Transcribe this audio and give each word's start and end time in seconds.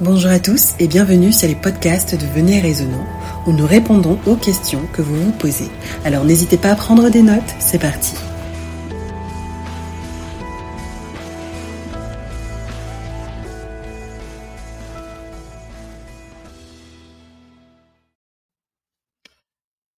Bonjour 0.00 0.30
à 0.30 0.40
tous 0.40 0.74
et 0.80 0.88
bienvenue 0.88 1.32
sur 1.32 1.46
les 1.46 1.54
podcasts 1.54 2.14
de 2.14 2.26
Venez 2.26 2.60
Raisonnant 2.60 3.06
où 3.46 3.52
nous 3.52 3.66
répondons 3.66 4.18
aux 4.26 4.36
questions 4.36 4.86
que 4.92 5.02
vous 5.02 5.14
vous 5.14 5.32
posez. 5.32 5.68
Alors 6.04 6.24
n'hésitez 6.24 6.56
pas 6.56 6.70
à 6.70 6.74
prendre 6.74 7.10
des 7.10 7.22
notes, 7.22 7.42
c'est 7.60 7.78
parti. 7.78 8.16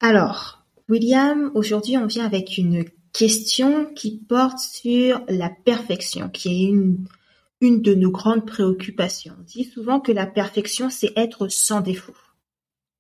Alors, 0.01 0.65
William, 0.89 1.51
aujourd'hui 1.55 1.97
on 1.97 2.07
vient 2.07 2.27
avec 2.27 2.59
une 2.59 2.85
question 3.13 3.87
qui 3.95 4.19
porte 4.29 4.59
sur 4.59 5.23
la 5.29 5.51
perfection, 5.65 6.29
qui 6.29 6.49
est 6.49 6.69
une, 6.69 7.07
une 7.65 7.81
de 7.81 7.95
nos 7.95 8.11
grandes 8.11 8.47
préoccupations. 8.47 9.35
On 9.39 9.43
dit 9.43 9.65
souvent 9.65 9.99
que 9.99 10.13
la 10.13 10.27
perfection, 10.27 10.91
c'est 10.91 11.13
être 11.17 11.49
sans 11.49 11.81
défaut. 11.81 12.17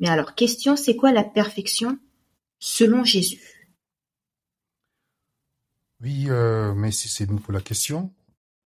Mais 0.00 0.08
alors, 0.08 0.34
question, 0.34 0.74
c'est 0.74 0.96
quoi 0.96 1.12
la 1.12 1.22
perfection 1.22 1.98
selon 2.58 3.04
Jésus? 3.04 3.42
Oui, 6.00 6.26
euh, 6.28 6.72
merci 6.74 7.08
c'est 7.08 7.28
nous 7.28 7.38
pour 7.38 7.52
la 7.52 7.60
question. 7.60 8.14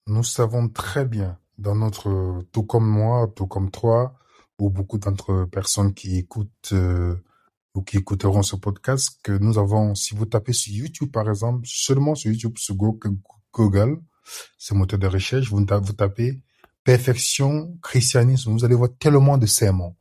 Nous 0.06 0.22
savons 0.22 0.68
très 0.68 1.06
bien 1.06 1.38
dans 1.56 1.74
notre, 1.74 2.44
tout 2.52 2.62
comme 2.62 2.86
moi, 2.86 3.32
tout 3.34 3.46
comme 3.46 3.70
toi, 3.70 4.18
ou 4.58 4.68
beaucoup 4.68 4.98
d'autres 4.98 5.46
personnes 5.46 5.94
qui 5.94 6.18
écoutent 6.18 6.72
euh, 6.72 7.16
ou 7.74 7.82
qui 7.82 7.96
écouteront 7.96 8.42
ce 8.42 8.56
podcast, 8.56 9.18
que 9.22 9.32
nous 9.32 9.58
avons, 9.58 9.94
si 9.94 10.14
vous 10.14 10.26
tapez 10.26 10.52
sur 10.52 10.74
YouTube 10.74 11.10
par 11.10 11.28
exemple, 11.28 11.62
seulement 11.64 12.14
sur 12.14 12.30
YouTube, 12.30 12.58
sur 12.58 12.76
Google, 12.76 13.98
ce 14.58 14.74
moteur 14.74 14.98
de 14.98 15.06
recherche, 15.06 15.48
vous, 15.48 15.64
vous 15.64 15.92
tapez 15.92 16.40
perfection, 16.84 17.76
christianisme, 17.82 18.52
vous 18.52 18.64
allez 18.64 18.74
voir 18.74 18.90
tellement 18.98 19.38
de 19.38 19.46
sermons 19.46 19.96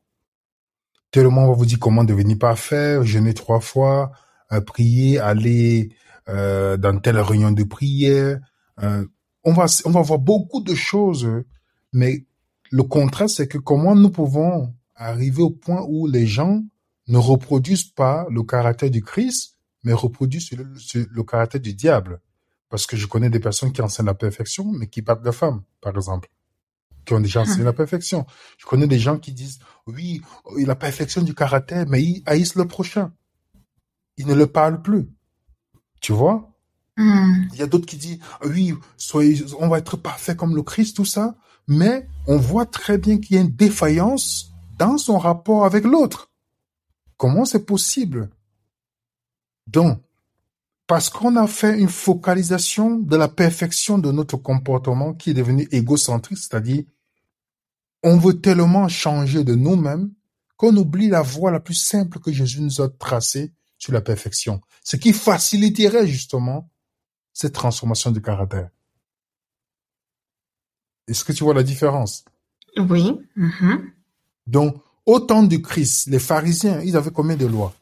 tellement 1.16 1.46
on 1.46 1.48
va 1.48 1.54
vous 1.54 1.66
dire 1.66 1.80
comment 1.80 2.04
devenir 2.04 2.38
parfait, 2.38 3.00
jeûner 3.06 3.34
trois 3.34 3.62
fois, 3.62 4.12
euh, 4.52 4.60
prier, 4.60 5.18
aller 5.18 5.94
euh, 6.28 6.76
dans 6.76 7.00
telle 7.00 7.20
réunion 7.20 7.52
de 7.52 7.64
prière. 7.64 8.40
Euh, 8.84 9.06
on 9.46 9.54
va 9.54 9.66
on 9.86 9.92
va 9.92 10.02
voir 10.02 10.20
beaucoup 10.20 10.62
de 10.62 10.76
choses, 10.76 11.26
mais 11.94 12.26
le 12.70 12.84
contraire 12.84 13.30
c'est 13.30 13.48
que 13.48 13.58
comment 13.58 13.96
nous 13.96 14.10
pouvons 14.10 14.74
arriver 14.94 15.42
au 15.42 15.52
point 15.52 15.86
où 15.88 16.06
les 16.06 16.28
gens 16.28 16.62
ne 17.08 17.18
reproduisent 17.18 17.92
pas 17.92 18.28
le 18.30 18.44
caractère 18.44 18.92
du 18.92 19.02
Christ, 19.02 19.58
mais 19.86 19.94
reproduisent 19.94 20.52
le, 20.52 20.68
le 21.10 21.24
caractère 21.24 21.62
du 21.62 21.74
diable. 21.74 22.20
Parce 22.76 22.88
que 22.88 22.98
je 22.98 23.08
connais 23.08 23.30
des 23.30 23.40
personnes 23.40 23.72
qui 23.72 23.82
enseignent 23.82 24.08
la 24.08 24.14
perfection, 24.14 24.70
mais 24.70 24.88
qui 24.88 25.02
battent 25.02 25.24
la 25.24 25.32
femme, 25.32 25.64
par 25.80 25.96
exemple 25.96 26.30
qui 27.06 27.14
ont 27.14 27.22
déjà 27.22 27.42
enseigné 27.42 27.64
la 27.72 27.72
perfection. 27.72 28.26
Je 28.58 28.66
connais 28.66 28.88
des 28.88 29.00
gens 29.00 29.18
qui 29.18 29.32
disent, 29.32 29.60
oui, 29.88 30.22
la 30.58 30.76
perfection 30.76 31.22
du 31.22 31.34
caractère, 31.34 31.86
mais 31.88 32.04
ils 32.04 32.24
haïssent 32.26 32.56
le 32.56 32.68
prochain. 32.68 33.14
Ils 34.18 34.28
ne 34.28 34.34
le 34.34 34.48
parlent 34.48 34.82
plus. 34.82 35.08
Tu 36.02 36.12
vois? 36.12 36.52
Hmm. 36.98 37.44
Il 37.54 37.60
y 37.60 37.62
a 37.62 37.68
d'autres 37.68 37.86
qui 37.86 37.96
disent, 37.96 38.20
oui, 38.44 38.74
soyez, 38.98 39.46
on 39.60 39.70
va 39.70 39.78
être 39.78 39.96
parfait 39.96 40.36
comme 40.36 40.54
le 40.54 40.62
Christ, 40.62 40.98
tout 40.98 41.06
ça. 41.06 41.38
Mais 41.70 42.10
on 42.28 42.36
voit 42.36 42.66
très 42.66 42.98
bien 42.98 43.20
qu'il 43.20 43.38
y 43.38 43.40
a 43.40 43.42
une 43.44 43.56
défaillance 43.56 44.52
dans 44.78 44.98
son 44.98 45.18
rapport 45.18 45.64
avec 45.64 45.86
l'autre. 45.86 46.30
Comment 47.16 47.46
c'est 47.46 47.66
possible? 47.66 48.32
Donc, 49.68 50.02
parce 50.88 51.10
qu'on 51.10 51.36
a 51.36 51.48
fait 51.48 51.80
une 51.80 51.90
focalisation 51.90 52.98
de 52.98 53.16
la 53.16 53.28
perfection 53.28 53.98
de 53.98 54.12
notre 54.12 54.38
comportement 54.38 55.14
qui 55.14 55.32
est 55.32 55.34
devenu 55.34 55.68
égocentrique, 55.72 56.38
c'est-à-dire 56.38 56.84
on 58.04 58.18
veut 58.18 58.40
tellement 58.40 58.88
changer 58.88 59.44
de 59.44 59.56
nous-mêmes 59.56 60.12
qu'on 60.58 60.76
oublie 60.78 61.10
la 61.10 61.24
voie 61.24 61.52
la 61.52 61.60
plus 61.60 61.74
simple 61.74 62.20
que 62.20 62.32
Jésus 62.32 62.62
nous 62.62 62.82
a 62.82 62.90
tracée 62.90 63.52
sur 63.78 63.94
la 63.94 64.02
perfection, 64.02 64.62
ce 64.84 64.96
qui 64.96 65.12
faciliterait 65.12 66.08
justement 66.08 66.70
cette 67.34 67.54
transformation 67.54 68.12
du 68.12 68.22
caractère. 68.22 68.70
Est-ce 71.08 71.24
que 71.24 71.34
tu 71.34 71.44
vois 71.44 71.54
la 71.54 71.64
différence? 71.64 72.24
Oui. 72.78 73.20
Mm-hmm. 73.38 73.92
Donc, 74.48 74.82
au 75.06 75.20
temps 75.20 75.44
du 75.44 75.62
Christ, 75.62 76.08
les 76.08 76.20
pharisiens, 76.20 76.82
ils 76.82 76.96
avaient 76.96 77.12
combien 77.12 77.36
de 77.36 77.46
lois? 77.46 77.74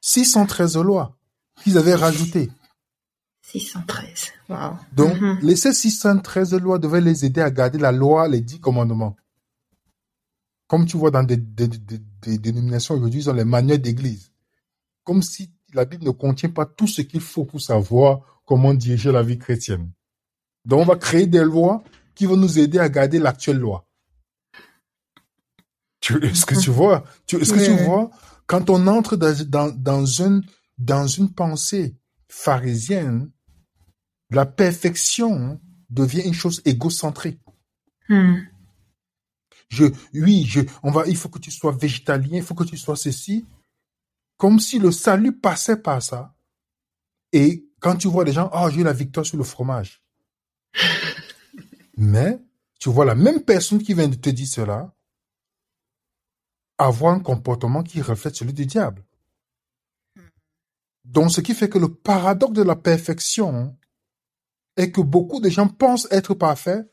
613 0.00 0.76
lois 0.78 1.15
qu'ils 1.62 1.78
avaient 1.78 1.94
rajoutées. 1.94 2.50
613, 3.42 4.32
wow. 4.48 4.56
Donc, 4.92 5.16
mm-hmm. 5.16 5.40
les 5.42 5.56
613 5.56 6.54
lois 6.54 6.78
devaient 6.78 7.00
les 7.00 7.24
aider 7.24 7.40
à 7.40 7.50
garder 7.50 7.78
la 7.78 7.92
loi, 7.92 8.26
les 8.28 8.40
dix 8.40 8.60
commandements 8.60 9.16
comme 10.66 10.86
tu 10.86 10.96
vois 10.96 11.10
dans 11.10 11.22
des, 11.22 11.36
dénominations 11.36 12.94
aujourd'hui, 12.94 13.20
ils 13.20 13.30
ont 13.30 13.34
les 13.34 13.44
manuels 13.44 13.80
d'église. 13.80 14.32
Comme 15.04 15.22
si 15.22 15.50
la 15.72 15.84
Bible 15.84 16.04
ne 16.04 16.10
contient 16.10 16.50
pas 16.50 16.66
tout 16.66 16.88
ce 16.88 17.02
qu'il 17.02 17.20
faut 17.20 17.44
pour 17.44 17.60
savoir 17.60 18.20
comment 18.44 18.74
diriger 18.74 19.12
la 19.12 19.22
vie 19.22 19.38
chrétienne. 19.38 19.90
Donc, 20.64 20.80
on 20.80 20.84
va 20.84 20.96
créer 20.96 21.26
des 21.26 21.44
lois 21.44 21.84
qui 22.14 22.26
vont 22.26 22.36
nous 22.36 22.58
aider 22.58 22.78
à 22.78 22.88
garder 22.88 23.18
l'actuelle 23.18 23.58
loi. 23.58 23.86
Est-ce 26.22 26.46
que 26.46 26.58
tu 26.60 26.70
vois? 26.70 27.04
Est-ce 27.32 27.52
que 27.52 27.64
tu 27.64 27.84
vois? 27.84 28.10
Quand 28.46 28.70
on 28.70 28.86
entre 28.86 29.16
dans, 29.16 29.70
dans, 29.70 30.04
une, 30.04 30.42
dans 30.78 31.06
une 31.06 31.32
pensée 31.32 31.96
pharisienne, 32.28 33.30
la 34.30 34.46
perfection 34.46 35.60
devient 35.88 36.22
une 36.22 36.34
chose 36.34 36.62
égocentrique. 36.64 37.40
Hmm. 38.08 38.40
Je, 39.68 39.86
oui, 40.14 40.44
je, 40.44 40.60
on 40.82 40.90
va, 40.90 41.06
il 41.06 41.16
faut 41.16 41.28
que 41.28 41.38
tu 41.38 41.50
sois 41.50 41.72
végétalien, 41.72 42.38
il 42.38 42.42
faut 42.42 42.54
que 42.54 42.64
tu 42.64 42.76
sois 42.76 42.96
ceci. 42.96 43.46
Comme 44.36 44.60
si 44.60 44.78
le 44.78 44.92
salut 44.92 45.38
passait 45.38 45.78
par 45.78 46.02
ça. 46.02 46.34
Et 47.32 47.66
quand 47.80 47.96
tu 47.96 48.08
vois 48.08 48.24
les 48.24 48.32
gens, 48.32 48.50
oh, 48.52 48.68
j'ai 48.70 48.80
eu 48.80 48.84
la 48.84 48.92
victoire 48.92 49.24
sur 49.24 49.38
le 49.38 49.44
fromage. 49.44 50.02
Mais, 51.96 52.38
tu 52.78 52.90
vois 52.90 53.04
la 53.04 53.14
même 53.14 53.42
personne 53.42 53.82
qui 53.82 53.94
vient 53.94 54.08
de 54.08 54.16
te 54.16 54.28
dire 54.28 54.46
cela, 54.46 54.94
avoir 56.78 57.14
un 57.14 57.20
comportement 57.20 57.82
qui 57.82 58.02
reflète 58.02 58.36
celui 58.36 58.52
du 58.52 58.66
diable. 58.66 59.05
Donc, 61.06 61.32
ce 61.32 61.40
qui 61.40 61.54
fait 61.54 61.68
que 61.68 61.78
le 61.78 61.92
paradoxe 61.94 62.52
de 62.52 62.62
la 62.62 62.76
perfection 62.76 63.76
est 64.76 64.90
que 64.90 65.00
beaucoup 65.00 65.40
de 65.40 65.48
gens 65.48 65.68
pensent 65.68 66.08
être 66.10 66.34
parfaits, 66.34 66.90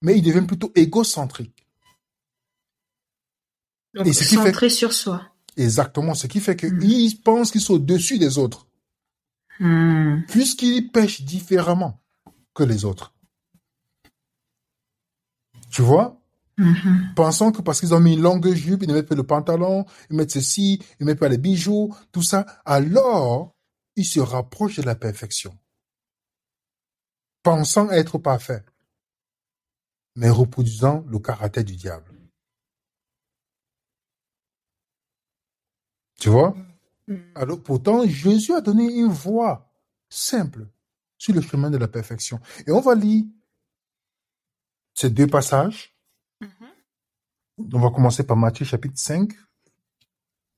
mais 0.00 0.18
ils 0.18 0.22
deviennent 0.22 0.46
plutôt 0.46 0.72
égocentriques. 0.74 1.66
Donc, 3.94 4.06
et 4.06 4.12
centré 4.12 4.70
sur 4.70 4.92
soi. 4.92 5.28
Exactement, 5.56 6.14
ce 6.14 6.26
qui 6.26 6.40
fait 6.40 6.56
qu'ils 6.56 7.14
hmm. 7.14 7.22
pensent 7.22 7.50
qu'ils 7.50 7.60
sont 7.60 7.74
au-dessus 7.74 8.18
des 8.18 8.38
autres. 8.38 8.66
Hmm. 9.60 10.22
Puisqu'ils 10.28 10.90
pêchent 10.90 11.22
différemment 11.22 12.02
que 12.54 12.62
les 12.62 12.84
autres. 12.84 13.14
Tu 15.70 15.82
vois? 15.82 16.21
Mm-hmm. 16.58 17.14
Pensant 17.14 17.52
que 17.52 17.62
parce 17.62 17.80
qu'ils 17.80 17.94
ont 17.94 18.00
mis 18.00 18.14
une 18.14 18.22
longue 18.22 18.52
jupe, 18.52 18.82
ils 18.82 18.88
ne 18.88 18.94
mettent 18.94 19.08
pas 19.08 19.14
le 19.14 19.22
pantalon, 19.22 19.84
ils 20.10 20.16
mettent 20.16 20.32
ceci, 20.32 20.82
ils 20.98 21.04
ne 21.04 21.06
mettent 21.06 21.20
pas 21.20 21.28
les 21.28 21.38
bijoux, 21.38 21.94
tout 22.12 22.22
ça, 22.22 22.46
alors 22.64 23.54
ils 23.96 24.04
se 24.04 24.20
rapprochent 24.20 24.76
de 24.76 24.82
la 24.82 24.94
perfection. 24.94 25.56
Pensant 27.42 27.90
être 27.90 28.18
parfait, 28.18 28.64
mais 30.16 30.30
reproduisant 30.30 31.04
le 31.08 31.18
caractère 31.18 31.64
du 31.64 31.76
diable. 31.76 32.12
Tu 36.20 36.28
vois? 36.28 36.54
Mm. 37.08 37.16
Alors 37.34 37.60
pourtant, 37.62 38.06
Jésus 38.06 38.54
a 38.54 38.60
donné 38.60 38.84
une 38.84 39.08
voie 39.08 39.72
simple 40.08 40.68
sur 41.18 41.34
le 41.34 41.40
chemin 41.40 41.70
de 41.70 41.76
la 41.78 41.88
perfection. 41.88 42.40
Et 42.66 42.70
on 42.70 42.80
va 42.80 42.94
lire 42.94 43.24
ces 44.94 45.10
deux 45.10 45.26
passages. 45.26 45.96
Mm-hmm. 46.42 47.68
On 47.74 47.80
va 47.80 47.90
commencer 47.90 48.26
par 48.26 48.36
Matthieu 48.36 48.64
chapitre 48.64 48.98
5, 48.98 49.32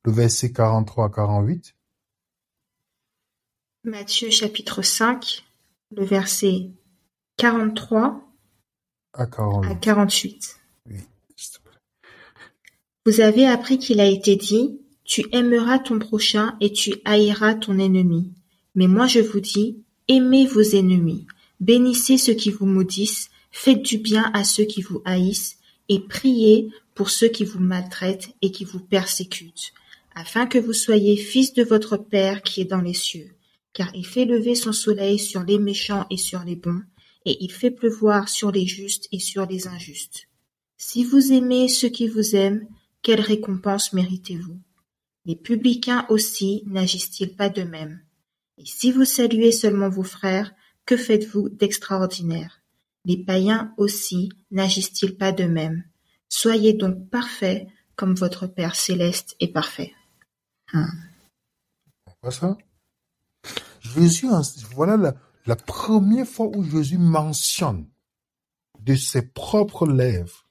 le 0.05 0.13
verset 0.13 0.53
43 0.53 1.07
à 1.07 1.11
48. 1.11 1.77
Matthieu 3.85 4.31
chapitre 4.31 4.81
5, 4.81 5.45
le 5.91 6.05
verset 6.05 6.71
43 7.37 8.21
à 9.13 9.27
48. 9.27 9.71
À 9.71 9.75
48. 9.75 10.61
Vous 13.07 13.21
avez 13.21 13.47
appris 13.47 13.79
qu'il 13.79 14.01
a 14.01 14.07
été 14.07 14.37
dit, 14.37 14.81
tu 15.05 15.27
aimeras 15.33 15.79
ton 15.79 15.99
prochain 15.99 16.57
et 16.63 16.73
tu 16.73 16.95
haïras 17.05 17.55
ton 17.55 17.79
ennemi. 17.79 18.33
Mais 18.75 18.87
moi 18.87 19.07
je 19.07 19.21
vous 19.21 19.41
dis, 19.41 19.85
aimez 20.09 20.47
vos 20.47 20.63
ennemis, 20.63 21.27
bénissez 21.61 22.17
ceux 22.17 22.33
qui 22.33 22.51
vous 22.51 22.65
maudissent, 22.65 23.29
faites 23.53 23.83
du 23.83 23.99
bien 23.99 24.31
à 24.33 24.45
ceux 24.45 24.65
qui 24.65 24.81
vous 24.81 25.03
haïssent, 25.05 25.59
et 25.89 26.01
priez 26.01 26.71
pour 26.95 27.11
ceux 27.11 27.29
qui 27.29 27.45
vous 27.45 27.61
maltraitent 27.61 28.35
et 28.43 28.51
qui 28.51 28.65
vous 28.65 28.81
persécutent, 28.81 29.73
afin 30.15 30.47
que 30.47 30.59
vous 30.59 30.73
soyez 30.73 31.17
fils 31.17 31.55
de 31.55 31.63
votre 31.63 31.97
Père 31.97 32.43
qui 32.43 32.61
est 32.61 32.67
dans 32.67 32.81
les 32.81 32.95
cieux, 32.95 33.31
car 33.73 33.95
il 33.95 34.07
fait 34.07 34.25
lever 34.25 34.55
son 34.55 34.73
soleil 34.73 35.19
sur 35.19 35.43
les 35.43 35.59
méchants 35.59 36.07
et 36.11 36.17
sur 36.17 36.45
les 36.45 36.57
bons, 36.57 36.83
et 37.25 37.43
il 37.43 37.51
fait 37.51 37.71
pleuvoir 37.71 38.29
sur 38.29 38.53
les 38.53 38.67
justes 38.67 39.09
et 39.13 39.19
sur 39.19 39.47
les 39.47 39.67
injustes. 39.67 40.29
Si 40.77 41.05
vous 41.05 41.33
aimez 41.33 41.69
ceux 41.69 41.89
qui 41.89 42.09
vous 42.09 42.37
aiment, 42.37 42.67
quelle 43.03 43.21
récompense 43.21 43.93
méritez-vous? 43.93 44.59
Les 45.27 45.37
publicains 45.37 46.07
aussi 46.11 46.63
n'agissent-ils 46.67 47.35
pas 47.35 47.49
de 47.49 47.63
même 47.63 48.01
Et 48.59 48.67
si 48.67 48.93
vous 48.93 49.05
saluez 49.05 49.53
seulement 49.53 49.89
vos 49.89 50.03
frères, 50.03 50.53
que 50.87 50.97
faites-vous 50.97 51.49
d'extraordinaire? 51.49 52.64
Les 53.05 53.23
païens 53.23 53.75
aussi 53.77 54.31
n'agissent-ils 54.51 55.17
pas 55.17 55.33
de 55.33 55.45
même 55.45 55.85
Soyez 56.29 56.73
donc 56.73 57.11
parfaits 57.11 57.67
comme 57.97 58.15
votre 58.15 58.47
Père 58.47 58.75
céleste 58.75 59.37
est 59.41 59.53
parfait. 59.53 59.93
Hein. 60.73 60.89
ça? 62.31 62.57
Jésus, 63.81 64.27
voilà 64.75 64.97
la, 64.97 65.15
la 65.47 65.57
première 65.57 66.27
fois 66.27 66.47
où 66.47 66.65
Jésus 66.65 66.99
mentionne 66.99 67.87
de 68.81 68.97
ses 68.97 69.23
propres 69.23 69.87
lèvres 69.87 70.45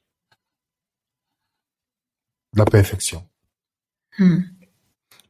la 2.56 2.66
perfection. 2.66 3.28
Hmm. 4.18 4.42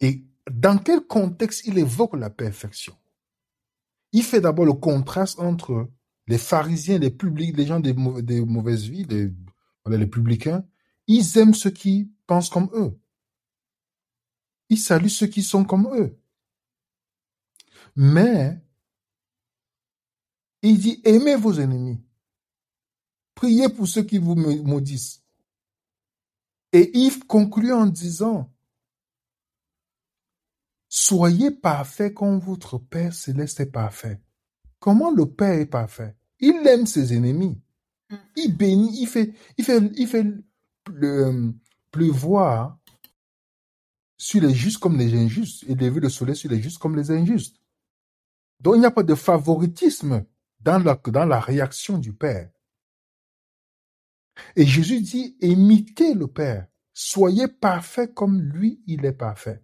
Et 0.01 0.23
dans 0.51 0.77
quel 0.77 1.01
contexte 1.01 1.65
il 1.65 1.77
évoque 1.77 2.15
la 2.15 2.29
perfection? 2.29 2.95
Il 4.11 4.23
fait 4.23 4.41
d'abord 4.41 4.65
le 4.65 4.73
contraste 4.73 5.39
entre 5.39 5.89
les 6.27 6.37
pharisiens, 6.37 6.97
les 6.97 7.11
publics, 7.11 7.57
les 7.57 7.65
gens 7.65 7.79
des, 7.79 7.93
mauvaises 7.93 8.85
vies, 8.87 9.05
les, 9.05 9.31
les 9.87 10.07
publicains. 10.07 10.65
Ils 11.07 11.37
aiment 11.37 11.53
ceux 11.53 11.71
qui 11.71 12.11
pensent 12.27 12.49
comme 12.49 12.69
eux. 12.73 12.97
Ils 14.69 14.79
saluent 14.79 15.09
ceux 15.09 15.27
qui 15.27 15.43
sont 15.43 15.65
comme 15.65 15.87
eux. 15.93 16.17
Mais 17.95 18.63
il 20.61 20.79
dit, 20.79 21.01
aimez 21.03 21.35
vos 21.35 21.59
ennemis. 21.59 22.01
Priez 23.35 23.67
pour 23.67 23.87
ceux 23.87 24.03
qui 24.03 24.17
vous 24.17 24.35
maudissent. 24.35 25.21
Et 26.71 26.97
Yves 26.97 27.25
conclut 27.25 27.73
en 27.73 27.85
disant, 27.85 28.51
soyez 30.87 31.51
parfaits 31.51 32.13
comme 32.13 32.39
votre 32.39 32.77
Père 32.77 33.13
céleste 33.13 33.59
est 33.59 33.71
parfait. 33.71 34.22
Comment 34.83 35.11
le 35.11 35.25
Père 35.25 35.61
est 35.61 35.65
parfait? 35.65 36.13
Il 36.41 36.67
aime 36.67 36.85
ses 36.85 37.15
ennemis. 37.15 37.57
Mm. 38.09 38.15
Il 38.35 38.57
bénit, 38.57 39.01
il 39.01 39.07
fait, 39.07 39.33
il 39.57 39.63
fait, 39.63 39.79
il 39.95 40.07
fait 40.09 40.25
pleuvoir 41.89 42.77
sur 44.17 44.41
les 44.41 44.53
justes 44.53 44.79
comme 44.79 44.97
les 44.97 45.17
injustes 45.17 45.63
et 45.69 45.75
lever 45.75 46.01
le 46.01 46.09
soleil 46.09 46.35
sur 46.35 46.49
les 46.49 46.61
justes 46.61 46.79
comme 46.79 46.97
les 46.97 47.11
injustes. 47.11 47.55
Donc 48.59 48.75
il 48.75 48.81
n'y 48.81 48.85
a 48.85 48.91
pas 48.91 49.03
de 49.03 49.15
favoritisme 49.15 50.25
dans 50.59 50.79
la, 50.79 50.95
dans 50.95 51.25
la 51.25 51.39
réaction 51.39 51.97
du 51.97 52.11
Père. 52.11 52.51
Et 54.57 54.65
Jésus 54.65 54.99
dit, 54.99 55.37
imitez 55.39 56.13
le 56.13 56.27
Père, 56.27 56.67
soyez 56.93 57.47
parfaits 57.47 58.13
comme 58.13 58.41
lui, 58.41 58.83
il 58.85 59.05
est 59.05 59.13
parfait. 59.13 59.63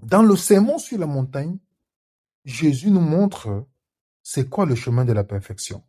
Dans 0.00 0.22
le 0.22 0.34
sermon 0.34 0.78
sur 0.78 0.98
la 0.98 1.06
montagne, 1.06 1.58
Jésus 2.48 2.90
nous 2.90 3.02
montre 3.02 3.66
c'est 4.22 4.48
quoi 4.48 4.64
le 4.64 4.74
chemin 4.74 5.04
de 5.04 5.12
la 5.12 5.22
perfection. 5.22 5.84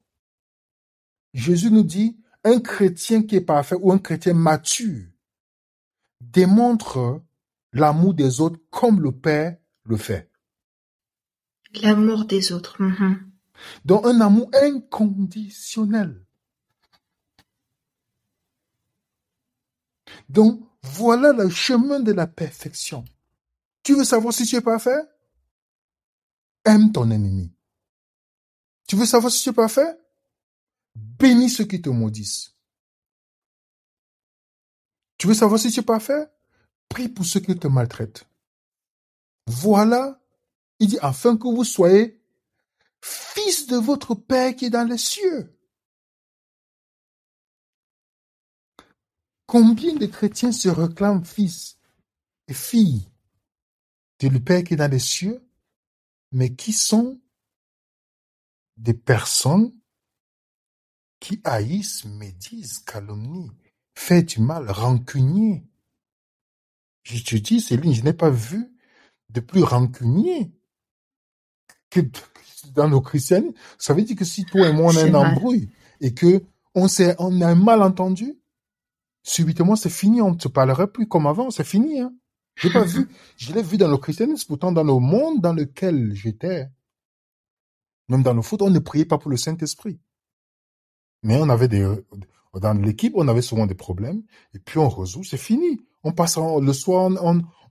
Jésus 1.34 1.72
nous 1.72 1.84
dit, 1.84 2.20
un 2.44 2.60
chrétien 2.60 3.24
qui 3.24 3.38
est 3.38 3.42
parfait 3.42 3.78
ou 3.80 3.94
un 3.94 3.98
chrétien 3.98 4.34
mature 4.34 5.08
démontre 6.20 7.22
l'amour 7.72 8.14
des 8.14 8.42
autres 8.42 8.60
comme 8.72 9.00
le 9.00 9.14
Père 9.14 9.56
le 9.86 9.96
fait. 9.96 10.30
L'amour 11.82 12.26
des 12.26 12.52
autres. 12.52 12.82
Mm-hmm. 12.82 13.20
Donc 13.86 14.06
un 14.06 14.20
amour 14.20 14.52
inconditionnel. 14.62 16.26
Donc 20.28 20.62
voilà 20.84 21.32
le 21.32 21.50
chemin 21.50 22.02
de 22.02 22.12
la 22.12 22.28
perfection. 22.28 23.06
Tu 23.82 23.96
veux 23.96 24.04
savoir 24.04 24.34
si 24.34 24.46
tu 24.46 24.58
es 24.58 24.62
parfait? 24.62 25.08
Aime 26.70 26.92
ton 26.92 27.10
ennemi. 27.10 27.52
Tu 28.88 28.96
veux 28.96 29.08
savoir 29.08 29.32
si 29.32 29.42
tu 29.42 29.50
es 29.50 29.54
parfait 29.54 29.98
Bénis 30.94 31.50
ceux 31.50 31.66
qui 31.66 31.82
te 31.82 31.90
maudissent. 31.90 32.54
Tu 35.18 35.26
veux 35.26 35.34
savoir 35.34 35.60
si 35.60 35.72
tu 35.72 35.80
es 35.80 35.84
parfait 35.84 36.28
Prie 36.88 37.10
pour 37.10 37.26
ceux 37.26 37.40
qui 37.40 37.58
te 37.58 37.68
maltraitent. 37.68 38.28
Voilà 39.48 40.22
il 40.80 40.90
dit, 40.90 41.00
afin 41.02 41.38
que 41.38 41.48
vous 41.48 41.64
soyez 41.64 42.22
fils 43.02 43.66
de 43.66 43.78
votre 43.78 44.14
Père 44.14 44.56
qui 44.56 44.66
est 44.66 44.70
dans 44.70 44.88
les 44.88 45.00
cieux. 45.00 45.58
Combien 49.48 49.96
de 49.96 50.06
chrétiens 50.06 50.52
se 50.52 50.70
réclament 50.70 51.26
fils 51.26 51.80
et 52.48 52.54
filles 52.54 53.10
de 54.20 54.28
le 54.28 54.40
Père 54.40 54.64
qui 54.64 54.76
est 54.76 54.78
dans 54.78 54.92
les 54.92 55.00
cieux, 55.00 55.42
mais 56.32 56.56
qui 56.56 56.74
sont 56.74 57.20
des 58.78 58.94
personnes 58.94 59.74
qui 61.20 61.42
haïssent, 61.44 62.06
médisent, 62.06 62.80
calomnient, 62.80 63.50
font 63.96 64.22
du 64.22 64.40
mal, 64.40 64.70
rancunier? 64.72 65.66
Je 67.04 67.24
te 67.24 67.36
dis, 67.36 67.60
Céline, 67.60 67.94
je 67.94 68.04
n'ai 68.04 68.14
pas 68.14 68.30
vu 68.30 68.74
de 69.30 69.40
plus 69.40 69.64
rancunier 69.64 70.54
que 71.90 72.02
dans 72.74 72.88
nos 72.88 73.02
christianisme, 73.02 73.56
ça 73.78 73.94
veut 73.94 74.04
dire 74.04 74.16
que 74.16 74.26
si 74.26 74.46
toi 74.46 74.68
et 74.68 74.74
moi 74.74 74.94
on 74.94 74.98
a 74.98 75.04
un 75.04 75.14
embrouille 75.14 75.70
et 76.02 76.14
que 76.14 76.44
on 76.76 76.88
s'est, 76.88 77.16
on 77.20 77.42
a 77.42 77.48
un 77.48 77.56
malentendu, 77.56 78.40
subitement 79.24 79.76
c'est 79.76 79.90
fini, 79.90 80.22
on 80.22 80.36
ne 80.36 80.40
se 80.40 80.48
parlerait 80.48 80.92
plus 80.92 81.08
comme 81.08 81.28
avant, 81.28 81.52
c'est 81.52 81.64
fini, 81.64 82.00
hein. 82.00 82.14
J'ai 82.60 82.70
pas 82.70 82.84
vu, 82.84 83.08
je 83.38 83.54
l'ai 83.54 83.64
vu 83.64 83.78
dans 83.78 83.88
le 83.88 83.98
christianisme, 83.98 84.48
pourtant 84.48 84.72
dans 84.72 84.84
le 84.84 85.00
monde 85.00 85.42
dans 85.42 85.54
lequel 85.54 86.14
j'étais, 86.14 86.70
même 88.10 88.24
dans 88.24 88.34
le 88.34 88.42
foot, 88.42 88.62
on 88.62 88.70
ne 88.70 88.80
priait 88.80 89.06
pas 89.06 89.18
pour 89.18 89.32
le 89.32 89.38
Saint-Esprit. 89.38 90.00
Mais 91.24 91.38
on 91.38 91.48
avait 91.48 91.68
des, 91.68 91.88
dans 92.54 92.74
l'équipe, 92.74 93.14
on 93.16 93.28
avait 93.28 93.42
souvent 93.42 93.66
des 93.66 93.76
problèmes, 93.76 94.24
et 94.54 94.60
puis 94.60 94.78
on 94.80 94.90
résout, 94.90 95.24
c'est 95.24 95.38
fini. 95.38 95.86
On 96.04 96.12
passe 96.12 96.38
le 96.38 96.74
soir, 96.74 97.12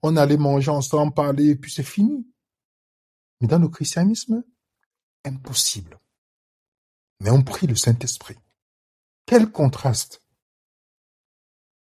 on, 0.03 0.17
allait 0.17 0.37
manger 0.37 0.71
ensemble, 0.71 1.13
parler, 1.13 1.51
et 1.51 1.57
puis 1.57 1.71
c'est 1.71 1.83
fini. 1.83 2.27
Mais 3.41 3.49
dans 3.49 3.59
le 3.59 3.69
christianisme, 3.69 4.43
impossible. 5.25 5.99
Mais 7.21 7.31
on 7.31 7.43
prie 7.43 7.67
le 7.67 7.75
Saint-Esprit. 7.75 8.37
Quel 9.27 9.51
contraste 9.51 10.23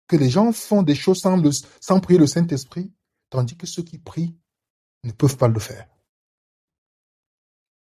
Que 0.10 0.18
les 0.18 0.30
gens 0.30 0.52
font 0.52 0.84
des 0.84 0.96
choses 0.96 1.22
sans, 1.22 1.42
sans 1.80 2.00
prier 2.02 2.20
le 2.20 2.28
Saint-Esprit, 2.28 2.92
tandis 3.30 3.56
que 3.56 3.66
ceux 3.66 3.84
qui 3.84 3.98
prient 3.98 4.36
ne 5.06 5.14
peuvent 5.14 5.38
pas 5.38 5.48
le 5.48 5.60
faire. 5.60 5.88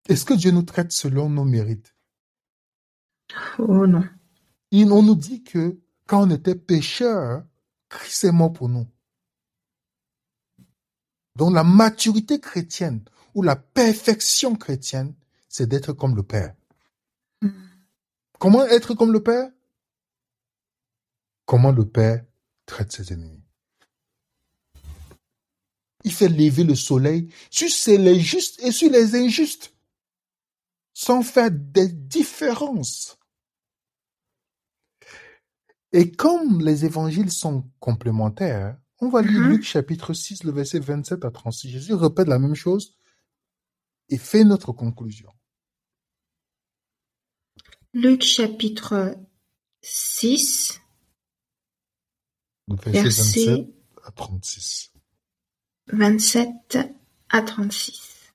Est-ce 0.09 0.25
que 0.25 0.33
Dieu 0.33 0.51
nous 0.51 0.63
traite 0.63 0.91
selon 0.91 1.29
nos 1.29 1.45
mérites? 1.45 1.95
Oh 3.57 3.87
non. 3.87 4.03
on 4.73 5.03
nous 5.03 5.15
dit 5.15 5.43
que 5.43 5.79
quand 6.07 6.27
on 6.27 6.31
était 6.31 6.55
pécheur, 6.55 7.43
Christ 7.89 8.25
est 8.25 8.31
mort 8.31 8.53
pour 8.53 8.69
nous. 8.69 8.87
Donc 11.35 11.53
la 11.53 11.63
maturité 11.63 12.39
chrétienne, 12.39 13.03
ou 13.33 13.41
la 13.41 13.55
perfection 13.55 14.55
chrétienne, 14.55 15.13
c'est 15.47 15.67
d'être 15.67 15.93
comme 15.93 16.15
le 16.15 16.23
Père. 16.23 16.55
Hmm. 17.41 17.49
Comment 18.39 18.65
être 18.65 18.93
comme 18.93 19.11
le 19.11 19.21
Père? 19.21 19.49
Comment 21.45 21.71
le 21.71 21.87
Père 21.87 22.25
traite 22.65 22.91
ses 22.91 23.13
ennemis. 23.13 23.41
Il 26.03 26.13
fait 26.13 26.29
lever 26.29 26.63
le 26.63 26.75
soleil 26.75 27.31
sur 27.49 27.67
les 27.97 28.19
justes 28.19 28.61
et 28.61 28.71
sur 28.71 28.91
les 28.91 29.15
injustes, 29.15 29.73
sans 30.93 31.23
faire 31.23 31.49
des 31.51 31.87
différences. 31.87 33.17
Et 35.91 36.11
comme 36.11 36.61
les 36.61 36.85
évangiles 36.85 37.31
sont 37.31 37.69
complémentaires, 37.79 38.77
on 38.99 39.09
va 39.09 39.21
lire 39.21 39.41
hmm. 39.41 39.49
Luc 39.49 39.63
chapitre 39.63 40.13
6, 40.13 40.43
le 40.43 40.51
verset 40.51 40.79
27 40.79 41.25
à 41.25 41.31
36. 41.31 41.69
Jésus 41.69 41.93
répète 41.93 42.27
la 42.27 42.39
même 42.39 42.55
chose 42.55 42.97
et 44.09 44.17
fait 44.17 44.43
notre 44.43 44.73
conclusion. 44.73 45.31
Luc 47.93 48.23
chapitre 48.23 49.15
6, 49.81 50.81
verset 52.67 53.67
27 53.67 53.67
à 54.03 54.11
36. 54.11 54.91
27 55.91 56.77
à 57.29 57.41
36. 57.41 58.33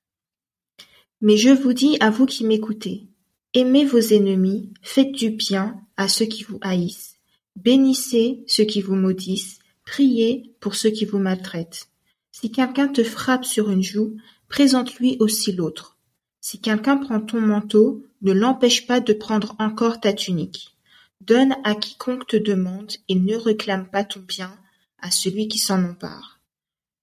Mais 1.20 1.36
je 1.36 1.50
vous 1.50 1.72
dis 1.72 1.96
à 2.00 2.10
vous 2.10 2.26
qui 2.26 2.44
m'écoutez, 2.44 3.08
aimez 3.54 3.84
vos 3.84 3.98
ennemis, 3.98 4.72
faites 4.82 5.12
du 5.12 5.30
bien 5.30 5.80
à 5.96 6.08
ceux 6.08 6.26
qui 6.26 6.44
vous 6.44 6.58
haïssent, 6.62 7.16
bénissez 7.56 8.44
ceux 8.46 8.64
qui 8.64 8.80
vous 8.80 8.94
maudissent, 8.94 9.58
priez 9.84 10.54
pour 10.60 10.74
ceux 10.74 10.90
qui 10.90 11.04
vous 11.04 11.18
maltraitent. 11.18 11.88
Si 12.32 12.50
quelqu'un 12.50 12.88
te 12.88 13.04
frappe 13.04 13.44
sur 13.44 13.70
une 13.70 13.82
joue, 13.82 14.16
Présente-lui 14.50 15.16
aussi 15.20 15.52
l'autre. 15.52 15.96
Si 16.40 16.60
quelqu'un 16.60 16.96
prend 16.96 17.20
ton 17.20 17.40
manteau, 17.40 18.02
ne 18.20 18.32
l'empêche 18.32 18.86
pas 18.86 18.98
de 18.98 19.12
prendre 19.12 19.54
encore 19.60 20.00
ta 20.00 20.12
tunique. 20.12 20.76
Donne 21.20 21.56
à 21.64 21.74
quiconque 21.74 22.26
te 22.26 22.36
demande 22.36 22.92
et 23.08 23.14
ne 23.14 23.36
réclame 23.36 23.88
pas 23.90 24.04
ton 24.04 24.20
bien 24.20 24.58
à 24.98 25.10
celui 25.10 25.48
qui 25.48 25.58
s'en 25.58 25.84
empare. 25.84 26.40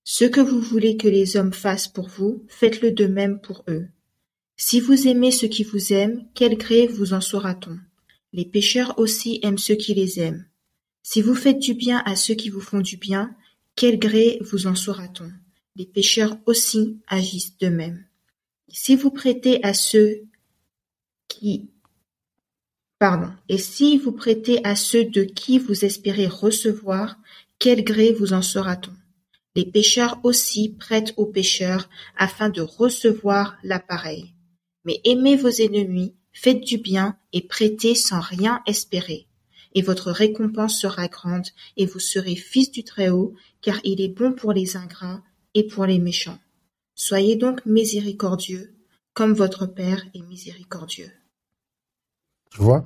Ce 0.03 0.25
que 0.25 0.41
vous 0.41 0.61
voulez 0.61 0.97
que 0.97 1.07
les 1.07 1.37
hommes 1.37 1.53
fassent 1.53 1.87
pour 1.87 2.07
vous, 2.07 2.45
faites-le 2.47 2.91
de 2.91 3.07
même 3.07 3.39
pour 3.41 3.63
eux. 3.67 3.87
Si 4.55 4.79
vous 4.79 5.07
aimez 5.07 5.31
ceux 5.31 5.47
qui 5.47 5.63
vous 5.63 5.93
aiment, 5.93 6.25
quel 6.33 6.57
gré 6.57 6.87
vous 6.87 7.13
en 7.13 7.21
saura-t-on? 7.21 7.77
Les 8.33 8.45
pécheurs 8.45 8.97
aussi 8.97 9.39
aiment 9.43 9.57
ceux 9.57 9.75
qui 9.75 9.93
les 9.93 10.19
aiment. 10.19 10.45
Si 11.03 11.21
vous 11.21 11.35
faites 11.35 11.59
du 11.59 11.73
bien 11.73 12.01
à 12.05 12.15
ceux 12.15 12.33
qui 12.33 12.49
vous 12.49 12.61
font 12.61 12.81
du 12.81 12.97
bien, 12.97 13.35
quel 13.75 13.99
gré 13.99 14.39
vous 14.41 14.65
en 14.65 14.75
saura-t-on? 14.75 15.31
Les 15.75 15.85
pécheurs 15.85 16.37
aussi 16.47 16.97
agissent 17.07 17.57
de 17.59 17.69
même. 17.69 18.05
Si 18.69 18.95
vous 18.95 19.11
prêtez 19.11 19.63
à 19.63 19.73
ceux 19.73 20.23
qui. 21.27 21.69
Et 23.47 23.57
si 23.59 23.97
vous 23.97 24.11
prêtez 24.11 24.65
à 24.65 24.75
ceux 24.75 25.05
de 25.05 25.23
qui 25.23 25.59
vous 25.59 25.85
espérez 25.85 26.27
recevoir, 26.27 27.17
quel 27.59 27.83
gré 27.83 28.11
vous 28.11 28.33
en 28.33 28.41
sera-t-on? 28.41 28.93
Les 29.55 29.65
pécheurs 29.65 30.19
aussi 30.23 30.69
prêtent 30.69 31.13
aux 31.17 31.25
pécheurs 31.25 31.89
afin 32.15 32.49
de 32.49 32.61
recevoir 32.61 33.57
l'appareil. 33.63 34.33
Mais 34.83 34.99
aimez 35.03 35.35
vos 35.35 35.49
ennemis, 35.49 36.15
faites 36.31 36.63
du 36.63 36.77
bien 36.77 37.17
et 37.33 37.41
prêtez 37.41 37.93
sans 37.93 38.19
rien 38.19 38.61
espérer. 38.65 39.27
Et 39.73 39.81
votre 39.81 40.11
récompense 40.11 40.79
sera 40.79 41.07
grande, 41.07 41.47
et 41.75 41.85
vous 41.85 41.99
serez 41.99 42.35
fils 42.35 42.71
du 42.71 42.83
Très-Haut, 42.83 43.35
car 43.61 43.79
il 43.83 44.01
est 44.01 44.07
bon 44.07 44.33
pour 44.33 44.53
les 44.53 44.75
ingrats 44.75 45.21
et 45.53 45.67
pour 45.67 45.85
les 45.85 45.99
méchants. 45.99 46.39
Soyez 46.95 47.35
donc 47.35 47.63
miséricordieux, 47.65 48.73
comme 49.13 49.33
votre 49.33 49.67
Père 49.67 50.03
est 50.15 50.21
miséricordieux. 50.21 51.11
Tu 52.51 52.61
vois, 52.61 52.83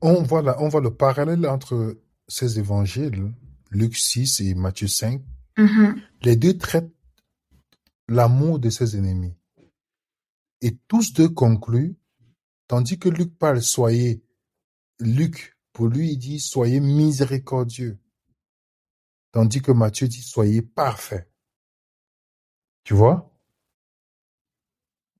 on 0.00 0.22
voit, 0.22 0.42
là, 0.42 0.56
on 0.60 0.68
voit 0.68 0.80
le 0.80 0.94
parallèle 0.94 1.46
entre 1.46 1.98
ces 2.28 2.58
évangiles, 2.58 3.32
Luc 3.70 3.96
6 3.96 4.40
et 4.40 4.54
Matthieu 4.54 4.88
5. 4.88 5.22
Mhm. 5.58 6.00
Les 6.22 6.36
deux 6.36 6.56
traitent 6.58 6.92
l'amour 8.08 8.58
de 8.58 8.70
ses 8.70 8.96
ennemis. 8.96 9.34
Et 10.60 10.76
tous 10.88 11.12
deux 11.12 11.28
concluent, 11.28 11.96
tandis 12.68 12.98
que 12.98 13.08
Luc 13.08 13.36
parle, 13.38 13.62
soyez, 13.62 14.22
Luc, 15.00 15.58
pour 15.72 15.88
lui, 15.88 16.12
il 16.12 16.18
dit, 16.18 16.40
soyez 16.40 16.80
miséricordieux. 16.80 17.98
Tandis 19.32 19.60
que 19.60 19.72
Matthieu 19.72 20.08
dit, 20.08 20.22
soyez 20.22 20.62
parfait. 20.62 21.28
Tu 22.84 22.94
vois? 22.94 23.35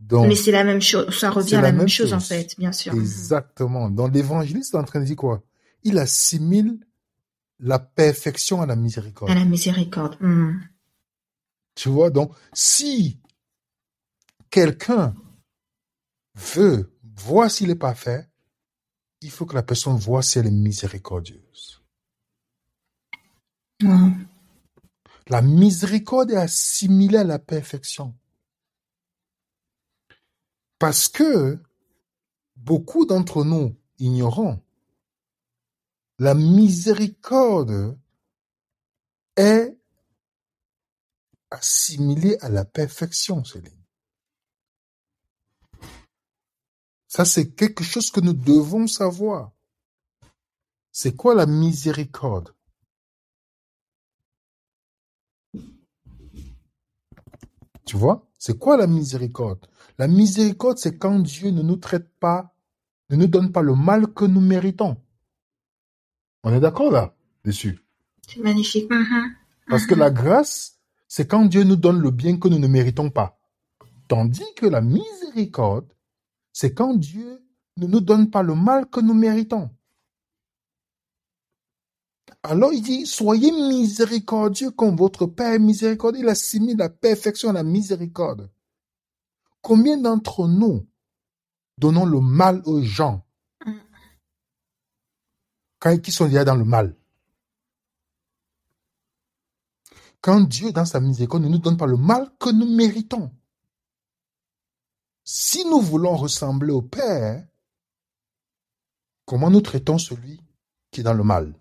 Donc, 0.00 0.28
Mais 0.28 0.36
c'est 0.36 0.52
la 0.52 0.64
même 0.64 0.82
chose, 0.82 1.18
ça 1.18 1.30
revient 1.30 1.56
à 1.56 1.62
la, 1.62 1.72
même 1.72 1.78
même 1.78 1.88
chose 1.88 2.12
en 2.12 2.20
fait, 2.20 2.54
bien 2.58 2.72
sûr. 2.72 2.94
Exactement. 2.94 3.90
Donc 3.90 4.12
l'évangéliste 4.14 4.74
est 4.74 4.78
en 4.78 4.84
train 4.84 5.00
de 5.00 5.04
dire 5.04 5.16
quoi? 5.16 5.42
Il 5.84 5.98
assimile 5.98 6.78
la 7.58 7.78
perfection 7.78 8.60
à 8.60 8.66
la 8.66 8.76
miséricorde. 8.76 9.30
À 9.30 9.34
la 9.34 9.44
miséricorde. 9.44 10.16
Mhm. 10.20 10.60
Tu 11.74 11.88
vois, 11.88 12.10
donc 12.10 12.32
si 12.52 13.20
quelqu'un 14.50 15.14
veut 16.34 16.92
voir 17.16 17.50
s'il 17.50 17.70
est 17.70 17.74
parfait, 17.74 18.28
il 19.22 19.30
faut 19.30 19.46
que 19.46 19.54
la 19.54 19.62
personne 19.62 19.96
voit 19.96 20.22
si 20.22 20.38
elle 20.38 20.46
est 20.46 20.50
miséricordieuse. 20.50 21.82
La 25.28 25.42
miséricorde 25.42 26.30
est 26.30 26.36
assimilée 26.36 27.18
à 27.18 27.24
la 27.24 27.38
perfection. 27.38 28.14
Parce 30.78 31.08
que 31.08 31.58
beaucoup 32.56 33.06
d'entre 33.06 33.44
nous 33.44 33.76
ignorons, 33.98 34.62
la 36.18 36.34
miséricorde 36.34 37.98
est 39.36 39.76
assimilée 41.50 42.36
à 42.40 42.48
la 42.48 42.64
perfection, 42.64 43.44
Céline. 43.44 43.72
Ça, 47.08 47.24
c'est 47.24 47.54
quelque 47.54 47.84
chose 47.84 48.10
que 48.10 48.20
nous 48.20 48.34
devons 48.34 48.86
savoir. 48.86 49.52
C'est 50.92 51.14
quoi 51.14 51.34
la 51.34 51.46
miséricorde? 51.46 52.54
Tu 57.86 57.96
vois? 57.96 58.25
C'est 58.38 58.58
quoi 58.58 58.76
la 58.76 58.86
miséricorde? 58.86 59.66
La 59.98 60.08
miséricorde, 60.08 60.78
c'est 60.78 60.98
quand 60.98 61.18
Dieu 61.20 61.50
ne 61.50 61.62
nous 61.62 61.76
traite 61.76 62.08
pas, 62.20 62.54
ne 63.10 63.16
nous 63.16 63.26
donne 63.26 63.52
pas 63.52 63.62
le 63.62 63.74
mal 63.74 64.12
que 64.12 64.24
nous 64.24 64.40
méritons. 64.40 64.96
On 66.42 66.52
est 66.52 66.60
d'accord 66.60 66.92
là, 66.92 67.14
dessus? 67.44 67.80
C'est 68.28 68.40
magnifique. 68.40 68.90
Mhm. 68.90 69.34
Parce 69.68 69.86
que 69.86 69.94
la 69.94 70.10
grâce, 70.10 70.78
c'est 71.08 71.26
quand 71.26 71.44
Dieu 71.46 71.64
nous 71.64 71.76
donne 71.76 72.00
le 72.00 72.10
bien 72.10 72.36
que 72.38 72.48
nous 72.48 72.58
ne 72.58 72.68
méritons 72.68 73.10
pas. 73.10 73.40
Tandis 74.08 74.54
que 74.54 74.66
la 74.66 74.80
miséricorde, 74.80 75.92
c'est 76.52 76.72
quand 76.72 76.94
Dieu 76.94 77.42
ne 77.76 77.86
nous 77.86 78.00
donne 78.00 78.30
pas 78.30 78.42
le 78.42 78.54
mal 78.54 78.86
que 78.88 79.00
nous 79.00 79.14
méritons. 79.14 79.70
Alors 82.42 82.72
il 82.72 82.82
dit, 82.82 83.06
soyez 83.06 83.50
miséricordieux 83.52 84.70
comme 84.70 84.96
votre 84.96 85.26
Père 85.26 85.54
est 85.54 85.58
miséricordieux. 85.58 86.22
Il 86.22 86.28
assimile 86.28 86.76
la 86.76 86.88
perfection 86.88 87.50
à 87.50 87.52
la 87.52 87.62
miséricorde. 87.62 88.50
Combien 89.62 89.96
d'entre 89.96 90.46
nous 90.46 90.86
donnons 91.78 92.06
le 92.06 92.20
mal 92.20 92.62
aux 92.66 92.82
gens? 92.82 93.26
Quand 95.78 95.90
ils 95.90 96.12
sont 96.12 96.26
déjà 96.26 96.44
dans 96.44 96.54
le 96.54 96.64
mal 96.64 96.96
Quand 100.20 100.40
Dieu, 100.40 100.72
dans 100.72 100.84
sa 100.84 100.98
miséricorde, 100.98 101.44
ne 101.44 101.48
nous 101.48 101.58
donne 101.58 101.76
pas 101.76 101.86
le 101.86 101.96
mal 101.96 102.30
que 102.40 102.50
nous 102.50 102.66
méritons. 102.66 103.30
Si 105.22 105.64
nous 105.64 105.80
voulons 105.80 106.16
ressembler 106.16 106.72
au 106.72 106.82
Père, 106.82 107.46
comment 109.24 109.50
nous 109.50 109.60
traitons 109.60 109.98
celui 109.98 110.40
qui 110.90 111.00
est 111.00 111.04
dans 111.04 111.14
le 111.14 111.22
mal? 111.22 111.54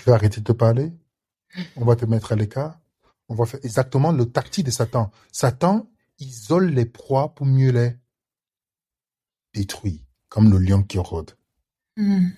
Je 0.00 0.06
vais 0.06 0.12
arrêter 0.12 0.40
de 0.40 0.46
te 0.46 0.52
parler? 0.52 0.92
On 1.76 1.84
va 1.84 1.94
te 1.94 2.06
mettre 2.06 2.32
à 2.32 2.36
l'écart. 2.36 2.80
On 3.28 3.34
va 3.34 3.44
faire 3.44 3.60
exactement 3.62 4.12
le 4.12 4.24
tactique 4.24 4.64
de 4.64 4.70
Satan. 4.70 5.10
Satan 5.30 5.90
isole 6.18 6.70
les 6.70 6.86
proies 6.86 7.34
pour 7.34 7.44
mieux 7.44 7.70
les 7.70 7.96
détruire, 9.52 10.00
comme 10.30 10.50
le 10.50 10.56
lion 10.56 10.82
qui 10.82 10.96
rôde. 10.96 11.32
Mhm. 11.98 12.32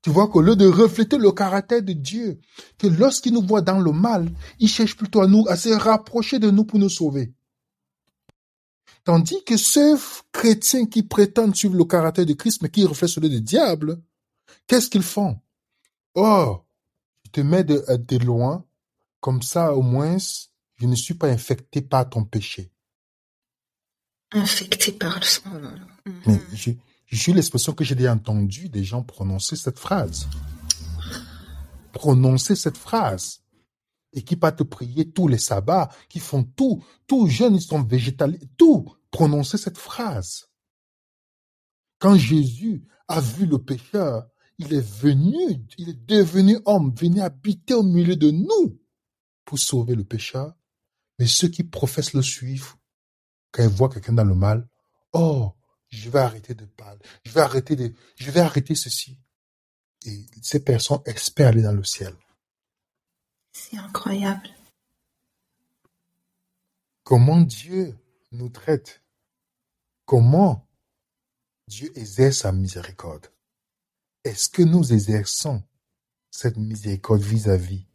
Tu 0.00 0.08
vois 0.08 0.28
qu'au 0.28 0.40
lieu 0.40 0.56
de 0.56 0.66
refléter 0.66 1.18
le 1.18 1.30
caractère 1.30 1.82
de 1.82 1.92
Dieu, 1.92 2.40
que 2.78 2.86
lorsqu'il 2.86 3.34
nous 3.34 3.46
voit 3.46 3.60
dans 3.60 3.80
le 3.80 3.92
mal, 3.92 4.30
il 4.58 4.68
cherche 4.68 4.96
plutôt 4.96 5.20
à 5.20 5.26
nous, 5.26 5.44
à 5.46 5.56
se 5.56 5.68
rapprocher 5.68 6.38
de 6.38 6.50
nous 6.50 6.64
pour 6.64 6.78
nous 6.78 6.88
sauver. 6.88 7.34
Tandis 9.04 9.44
que 9.44 9.58
ceux 9.58 9.98
chrétiens 10.32 10.86
qui 10.86 11.02
prétendent 11.02 11.54
suivre 11.54 11.76
le 11.76 11.84
caractère 11.84 12.24
de 12.24 12.32
Christ, 12.32 12.62
mais 12.62 12.70
qui 12.70 12.86
reflètent 12.86 13.10
celui 13.10 13.28
du 13.28 13.42
diable, 13.42 14.00
qu'est-ce 14.66 14.88
qu'ils 14.88 15.02
font? 15.02 15.38
Oh, 16.14 16.62
je 17.28 17.32
te 17.32 17.40
mets 17.40 17.64
de, 17.64 17.84
de 17.96 18.24
loin, 18.24 18.64
comme 19.20 19.42
ça 19.42 19.74
au 19.74 19.82
moins, 19.82 20.16
je 20.76 20.86
ne 20.86 20.94
suis 20.94 21.14
pas 21.14 21.28
infecté 21.28 21.82
par 21.82 22.08
ton 22.08 22.24
péché. 22.24 22.72
Infecté 24.32 24.92
par 24.92 25.18
le 25.18 25.24
sang. 25.24 25.50
Mhm. 26.06 26.22
Mais 26.26 26.40
je, 26.54 26.70
j'ai 27.06 27.32
l'expression 27.34 27.72
que 27.72 27.84
j'ai 27.84 27.94
déjà 27.94 28.14
entendu 28.14 28.68
des 28.70 28.84
gens 28.84 29.02
prononcer 29.02 29.56
cette 29.56 29.78
phrase. 29.78 30.26
Prononcer 31.92 32.56
cette 32.56 32.78
phrase. 32.78 33.42
Et 34.14 34.22
qui 34.22 34.36
partent 34.36 34.64
prier 34.64 35.10
tous 35.10 35.28
les 35.28 35.38
sabbats, 35.38 35.90
qui 36.08 36.20
font 36.20 36.42
tout, 36.42 36.82
tout 37.06 37.26
jeunes, 37.26 37.56
ils 37.56 37.62
sont 37.62 37.82
végétaliens, 37.82 38.38
tout, 38.56 38.90
prononcer 39.10 39.58
cette 39.58 39.76
phrase. 39.76 40.48
Quand 41.98 42.16
Jésus 42.16 42.86
a 43.06 43.20
vu 43.20 43.44
le 43.44 43.58
pécheur, 43.58 44.26
il 44.58 44.74
est 44.74 44.86
venu, 45.00 45.64
il 45.78 45.88
est 45.90 46.06
devenu 46.06 46.58
homme, 46.64 46.92
venu 46.94 47.20
habiter 47.20 47.74
au 47.74 47.82
milieu 47.82 48.16
de 48.16 48.30
nous 48.30 48.80
pour 49.44 49.58
sauver 49.58 49.94
le 49.94 50.04
pécheur. 50.04 50.54
Mais 51.18 51.26
ceux 51.26 51.48
qui 51.48 51.64
professent 51.64 52.12
le 52.12 52.22
suivre, 52.22 52.78
quand 53.52 53.62
ils 53.62 53.68
voient 53.68 53.88
quelqu'un 53.88 54.12
dans 54.12 54.24
le 54.24 54.34
mal, 54.34 54.68
oh, 55.12 55.52
je 55.88 56.10
vais 56.10 56.18
arrêter 56.18 56.54
de 56.54 56.64
parler, 56.64 57.00
je 57.24 57.32
vais 57.32 57.40
arrêter 57.40 57.76
de, 57.76 57.94
je 58.16 58.30
vais 58.30 58.40
arrêter 58.40 58.74
ceci. 58.74 59.18
Et 60.06 60.26
ces 60.42 60.62
personnes 60.62 61.00
espèrent 61.06 61.48
aller 61.48 61.62
dans 61.62 61.72
le 61.72 61.84
ciel. 61.84 62.14
C'est 63.52 63.78
incroyable. 63.78 64.48
Comment 67.02 67.40
Dieu 67.40 67.96
nous 68.32 68.48
traite? 68.48 69.02
Comment 70.04 70.68
Dieu 71.66 71.90
exerce 71.96 72.38
sa 72.38 72.52
miséricorde? 72.52 73.28
Est-ce 74.24 74.48
que 74.48 74.62
nous 74.62 74.92
exerçons 74.92 75.62
cette 76.30 76.56
miséricorde 76.56 77.22
vis-à-vis 77.22 77.86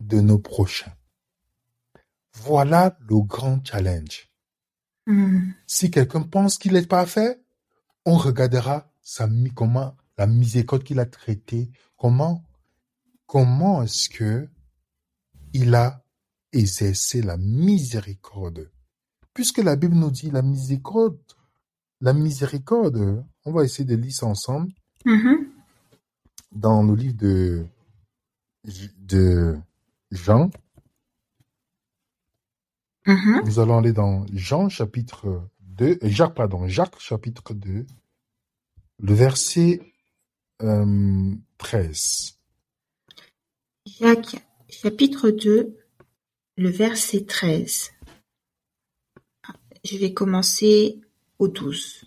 de 0.00 0.20
nos 0.20 0.38
prochains? 0.38 0.92
Voilà 2.34 2.96
le 3.08 3.20
grand 3.22 3.64
challenge. 3.64 4.28
Hmm. 5.06 5.50
Si 5.66 5.90
quelqu'un 5.90 6.22
pense 6.22 6.58
qu'il 6.58 6.76
est 6.76 6.86
parfait, 6.86 7.40
on 8.04 8.16
regardera 8.16 8.92
sa, 9.02 9.28
comment 9.54 9.96
la 10.18 10.26
miséricorde 10.26 10.84
qu'il 10.84 11.00
a 11.00 11.06
traitée, 11.06 11.70
comment, 11.96 12.44
comment 13.26 13.82
est-ce 13.82 14.08
que 14.08 14.48
il 15.52 15.74
a 15.74 16.04
exercé 16.52 17.22
la 17.22 17.36
miséricorde. 17.36 18.70
Puisque 19.34 19.58
la 19.58 19.76
Bible 19.76 19.94
nous 19.94 20.10
dit 20.10 20.30
la 20.30 20.42
miséricorde, 20.42 21.18
la 22.00 22.12
miséricorde, 22.12 23.24
on 23.44 23.52
va 23.52 23.64
essayer 23.64 23.84
de 23.84 23.96
lire 23.96 24.12
ça 24.14 24.26
ensemble 24.26 24.72
Mhm. 25.04 25.46
Dans 26.52 26.82
le 26.82 26.94
livre 26.94 27.16
de, 27.16 27.66
de 28.98 29.58
Jean. 30.10 30.50
Mhm. 33.06 33.42
Nous 33.44 33.58
allons 33.58 33.78
aller 33.78 33.92
dans 33.92 34.26
Jean 34.32 34.68
chapitre 34.68 35.48
2, 35.60 35.86
euh, 36.02 36.08
Jacques, 36.08 36.34
pardon, 36.34 36.68
Jacques 36.68 36.98
chapitre 37.00 37.54
2, 37.54 37.86
le 38.98 39.14
verset 39.14 39.80
euh, 40.62 41.34
13. 41.58 42.38
Jacques, 43.86 44.36
chapitre 44.68 45.30
2, 45.30 45.76
le 46.56 46.68
verset 46.68 47.24
13. 47.24 47.92
Je 49.82 49.96
vais 49.96 50.12
commencer 50.12 51.00
au 51.38 51.48
12. 51.48 52.04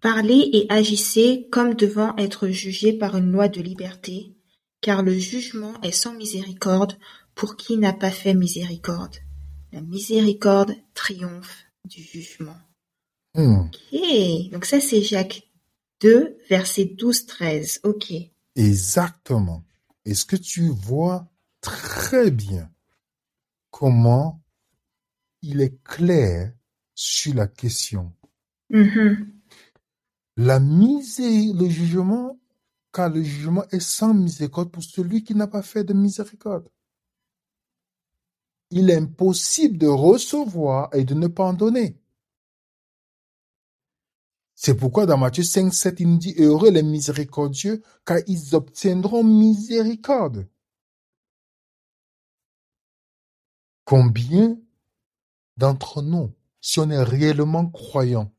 Parlez 0.00 0.48
et 0.52 0.66
agissez 0.72 1.48
comme 1.50 1.74
devant 1.74 2.14
être 2.16 2.48
jugés 2.48 2.92
par 2.92 3.16
une 3.16 3.32
loi 3.32 3.48
de 3.48 3.60
liberté, 3.60 4.34
car 4.80 5.02
le 5.02 5.12
jugement 5.18 5.74
est 5.82 5.90
sans 5.92 6.14
miséricorde 6.14 6.94
pour 7.34 7.56
qui 7.56 7.76
n'a 7.78 7.92
pas 7.92 8.10
fait 8.10 8.34
miséricorde. 8.34 9.16
La 9.72 9.80
miséricorde 9.80 10.74
triomphe 10.94 11.64
du 11.84 12.02
jugement. 12.02 12.56
Hmm, 13.34 13.66
Ok, 13.66 14.50
donc 14.52 14.64
ça 14.64 14.80
c'est 14.80 15.02
Jacques 15.02 15.48
2, 16.00 16.38
verset 16.48 16.84
12-13. 16.84 17.80
Ok. 17.84 18.12
exactement. 18.54 19.64
Est-ce 20.04 20.24
que 20.24 20.36
tu 20.36 20.68
vois 20.70 21.28
très 21.60 22.30
bien 22.30 22.70
comment 23.70 24.40
il 25.42 25.60
est 25.60 25.82
clair 25.84 26.52
sur 26.94 27.34
la 27.34 27.46
question? 27.46 28.12
Mhm. 28.70 29.37
La 30.40 30.60
misé, 30.60 31.52
le 31.52 31.68
jugement, 31.68 32.38
car 32.92 33.10
le 33.10 33.24
jugement 33.24 33.64
est 33.72 33.80
sans 33.80 34.14
miséricorde 34.14 34.70
pour 34.70 34.84
celui 34.84 35.24
qui 35.24 35.34
n'a 35.34 35.48
pas 35.48 35.62
fait 35.62 35.82
de 35.82 35.92
miséricorde. 35.92 36.70
Il 38.70 38.88
est 38.88 38.96
impossible 38.98 39.78
de 39.78 39.88
recevoir 39.88 40.94
et 40.94 41.04
de 41.04 41.14
ne 41.14 41.26
pas 41.26 41.42
en 41.42 41.54
donner. 41.54 42.00
C'est 44.54 44.76
pourquoi 44.76 45.06
dans 45.06 45.18
Matthieu 45.18 45.42
5, 45.42 45.74
7, 45.74 45.98
il 45.98 46.08
nous 46.08 46.18
dit, 46.18 46.34
heureux 46.38 46.70
les 46.70 46.84
miséricordieux, 46.84 47.82
car 48.06 48.18
ils 48.28 48.54
obtiendront 48.54 49.24
miséricorde. 49.24 50.46
Combien 53.84 54.56
d'entre 55.56 56.00
nous, 56.00 56.32
si 56.60 56.78
on 56.78 56.90
est 56.90 57.02
réellement 57.02 57.68
croyant, 57.68 58.32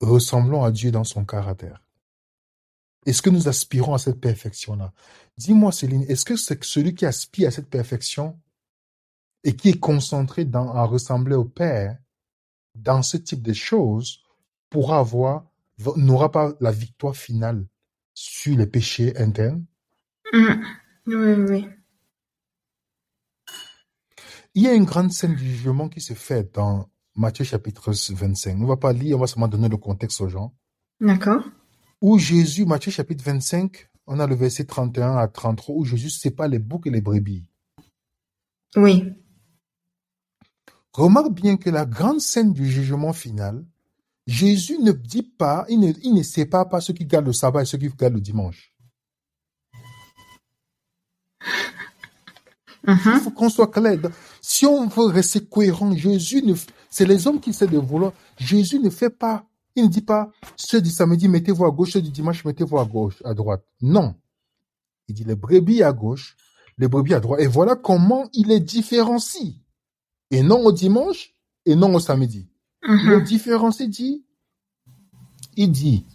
ressemblons 0.00 0.64
à 0.64 0.70
Dieu 0.70 0.90
dans 0.90 1.04
son 1.04 1.24
caractère? 1.24 1.82
Est-ce 3.06 3.22
que 3.22 3.30
nous 3.30 3.48
aspirons 3.48 3.94
à 3.94 3.98
cette 3.98 4.20
perfection-là? 4.20 4.92
Dis-moi, 5.38 5.72
Céline, 5.72 6.04
est-ce 6.08 6.24
que 6.24 6.36
c'est 6.36 6.62
celui 6.64 6.94
qui 6.94 7.06
aspire 7.06 7.48
à 7.48 7.50
cette 7.50 7.70
perfection 7.70 8.38
et 9.42 9.56
qui 9.56 9.70
est 9.70 9.80
concentré 9.80 10.44
dans, 10.44 10.70
à 10.74 10.84
ressembler 10.84 11.34
au 11.34 11.46
Père, 11.46 11.98
dans 12.74 13.02
ce 13.02 13.16
type 13.16 13.42
de 13.42 13.54
choses, 13.54 14.22
pourra 14.68 14.98
avoir, 14.98 15.46
n'aura 15.96 16.30
pas 16.30 16.52
la 16.60 16.72
victoire 16.72 17.16
finale 17.16 17.66
sur 18.12 18.56
les 18.56 18.66
péchés 18.66 19.16
internes? 19.16 19.64
Oui, 20.32 20.52
oui, 21.06 21.32
oui. 21.32 21.68
Il 24.54 24.62
y 24.62 24.68
a 24.68 24.74
une 24.74 24.84
grande 24.84 25.12
scène 25.12 25.36
du 25.36 25.48
jugement 25.48 25.88
qui 25.88 26.00
se 26.00 26.12
fait 26.12 26.52
dans 26.52 26.89
Matthieu 27.16 27.44
chapitre 27.44 27.92
25. 27.92 28.56
On 28.56 28.60
ne 28.60 28.66
va 28.66 28.76
pas 28.76 28.92
lire, 28.92 29.16
on 29.16 29.20
va 29.20 29.26
seulement 29.26 29.48
donner 29.48 29.68
le 29.68 29.76
contexte 29.76 30.20
aux 30.20 30.28
gens. 30.28 30.54
D'accord. 31.00 31.42
Où 32.00 32.18
Jésus, 32.18 32.64
Matthieu 32.64 32.90
chapitre 32.90 33.24
25, 33.24 33.88
on 34.06 34.18
a 34.20 34.26
le 34.26 34.34
verset 34.34 34.64
31 34.64 35.16
à 35.16 35.28
33, 35.28 35.74
où 35.76 35.84
Jésus 35.84 36.10
sépare 36.10 36.48
les 36.48 36.58
boucs 36.58 36.86
et 36.86 36.90
les 36.90 37.00
brebis. 37.00 37.44
Oui. 38.76 39.12
Remarque 40.92 41.32
bien 41.32 41.56
que 41.56 41.70
la 41.70 41.84
grande 41.86 42.20
scène 42.20 42.52
du 42.52 42.68
jugement 42.70 43.12
final, 43.12 43.64
Jésus 44.26 44.78
ne 44.78 44.92
dit 44.92 45.22
pas, 45.22 45.64
il 45.68 45.80
ne, 45.80 45.92
il 46.02 46.14
ne 46.14 46.22
sépare 46.22 46.68
pas 46.68 46.80
ceux 46.80 46.92
qui 46.92 47.04
gardent 47.04 47.26
le 47.26 47.32
sabbat 47.32 47.62
et 47.62 47.64
ceux 47.64 47.78
qui 47.78 47.88
gardent 47.88 48.14
le 48.14 48.20
dimanche. 48.20 48.72
Il 52.88 52.94
Mhm. 52.94 53.20
faut 53.20 53.30
qu'on 53.30 53.50
soit 53.50 53.70
clair. 53.70 53.98
Si 54.40 54.64
on 54.64 54.88
veut 54.88 55.04
rester 55.06 55.44
cohérent, 55.44 55.94
Jésus 55.94 56.42
ne, 56.42 56.54
c'est 56.90 57.06
les 57.06 57.26
hommes 57.26 57.40
qui 57.40 57.50
essaient 57.50 57.66
de 57.68 57.78
vouloir. 57.78 58.12
Jésus 58.38 58.78
ne 58.80 58.90
fait 58.90 59.10
pas, 59.10 59.46
il 59.76 59.84
ne 59.84 59.88
dit 59.88 60.02
pas, 60.02 60.30
ceux 60.56 60.80
du 60.82 60.90
samedi, 60.90 61.28
mettez-vous 61.28 61.64
à 61.64 61.70
gauche, 61.70 61.92
ceux 61.92 62.02
du 62.02 62.10
dimanche, 62.10 62.44
mettez-vous 62.44 62.78
à 62.78 62.84
gauche, 62.84 63.22
à 63.24 63.32
droite. 63.32 63.64
Non. 63.80 64.14
Il 65.08 65.14
dit 65.14 65.24
les 65.24 65.36
brebis 65.36 65.82
à 65.82 65.92
gauche, 65.92 66.36
les 66.76 66.88
brebis 66.88 67.14
à 67.14 67.20
droite. 67.20 67.40
Et 67.40 67.46
voilà 67.46 67.76
comment 67.76 68.28
il 68.32 68.48
les 68.48 68.60
différencie. 68.60 69.54
Et 70.30 70.42
non 70.42 70.60
au 70.64 70.72
dimanche, 70.72 71.34
et 71.66 71.74
non 71.76 71.94
au 71.94 72.00
samedi. 72.00 72.48
Le 72.82 73.18
Mhm. 73.18 73.24
différencie 73.24 73.88
dit, 73.88 74.24
il 75.56 75.70
dit, 75.70 76.06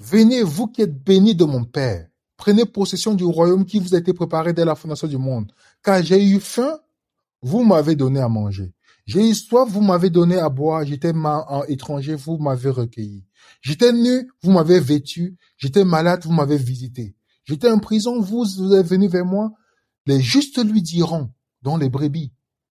venez 0.00 0.42
vous 0.42 0.66
qui 0.66 0.82
êtes 0.82 1.02
bénis 1.02 1.34
de 1.34 1.44
mon 1.44 1.64
Père, 1.64 2.08
prenez 2.36 2.64
possession 2.66 3.14
du 3.14 3.24
royaume 3.24 3.64
qui 3.64 3.78
vous 3.78 3.94
a 3.94 3.98
été 3.98 4.12
préparé 4.12 4.52
dès 4.52 4.64
la 4.64 4.74
fondation 4.74 5.06
du 5.08 5.18
monde. 5.18 5.52
Car 5.82 6.02
j'ai 6.02 6.22
eu 6.22 6.40
faim, 6.40 6.78
vous 7.42 7.64
m'avez 7.64 7.94
donné 7.96 8.20
à 8.20 8.28
manger. 8.28 8.72
J'ai 9.10 9.28
eu 9.28 9.34
soif, 9.34 9.68
vous 9.68 9.80
m'avez 9.80 10.08
donné 10.08 10.38
à 10.38 10.48
boire. 10.48 10.84
J'étais 10.84 11.12
en 11.12 11.64
étranger, 11.64 12.14
vous 12.14 12.38
m'avez 12.38 12.70
recueilli. 12.70 13.24
J'étais 13.60 13.92
nu, 13.92 14.30
vous 14.40 14.52
m'avez 14.52 14.78
vêtu. 14.78 15.36
J'étais 15.56 15.84
malade, 15.84 16.22
vous 16.22 16.30
m'avez 16.30 16.56
visité. 16.56 17.16
J'étais 17.42 17.68
en 17.68 17.80
prison, 17.80 18.20
vous, 18.20 18.44
vous 18.44 18.72
êtes 18.72 18.86
venu 18.86 19.08
vers 19.08 19.24
moi. 19.24 19.50
Les 20.06 20.20
justes 20.20 20.64
lui 20.64 20.80
diront, 20.80 21.28
dont 21.60 21.76
les 21.76 21.88
brebis, 21.88 22.32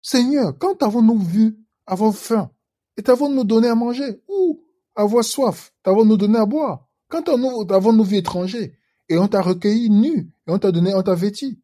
Seigneur, 0.03 0.57
quand 0.57 0.85
avons-nous 0.85 1.19
vu 1.19 1.59
avoir 1.85 2.15
faim 2.15 2.53
et 2.97 3.03
t'avons-nous 3.03 3.43
donné 3.43 3.67
à 3.67 3.75
manger 3.75 4.23
ou 4.29 4.63
avoir 4.95 5.25
soif, 5.25 5.73
t'avons-nous 5.83 6.17
donné 6.17 6.39
à 6.39 6.47
boire? 6.47 6.87
Quand 7.09 7.29
avons-nous 7.29 8.05
vu 8.05 8.19
étranger 8.19 8.79
et 9.09 9.19
on 9.19 9.27
t'a 9.27 9.43
recueilli 9.43 9.91
nu 9.91 10.33
et 10.47 10.53
on 10.53 10.61
t'a 10.61 10.71
donné, 10.71 10.95
on 10.95 11.03
t'a 11.03 11.17
vêtu? 11.17 11.61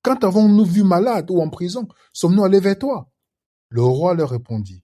Quand 0.00 0.24
avons-nous 0.24 0.64
vu 0.64 0.82
malade 0.82 1.30
ou 1.30 1.42
en 1.42 1.50
prison 1.50 1.86
Sommes-nous 2.14 2.44
allés 2.44 2.60
vers 2.60 2.78
toi? 2.78 3.07
Le 3.70 3.82
roi 3.82 4.14
leur 4.14 4.30
répondit, 4.30 4.82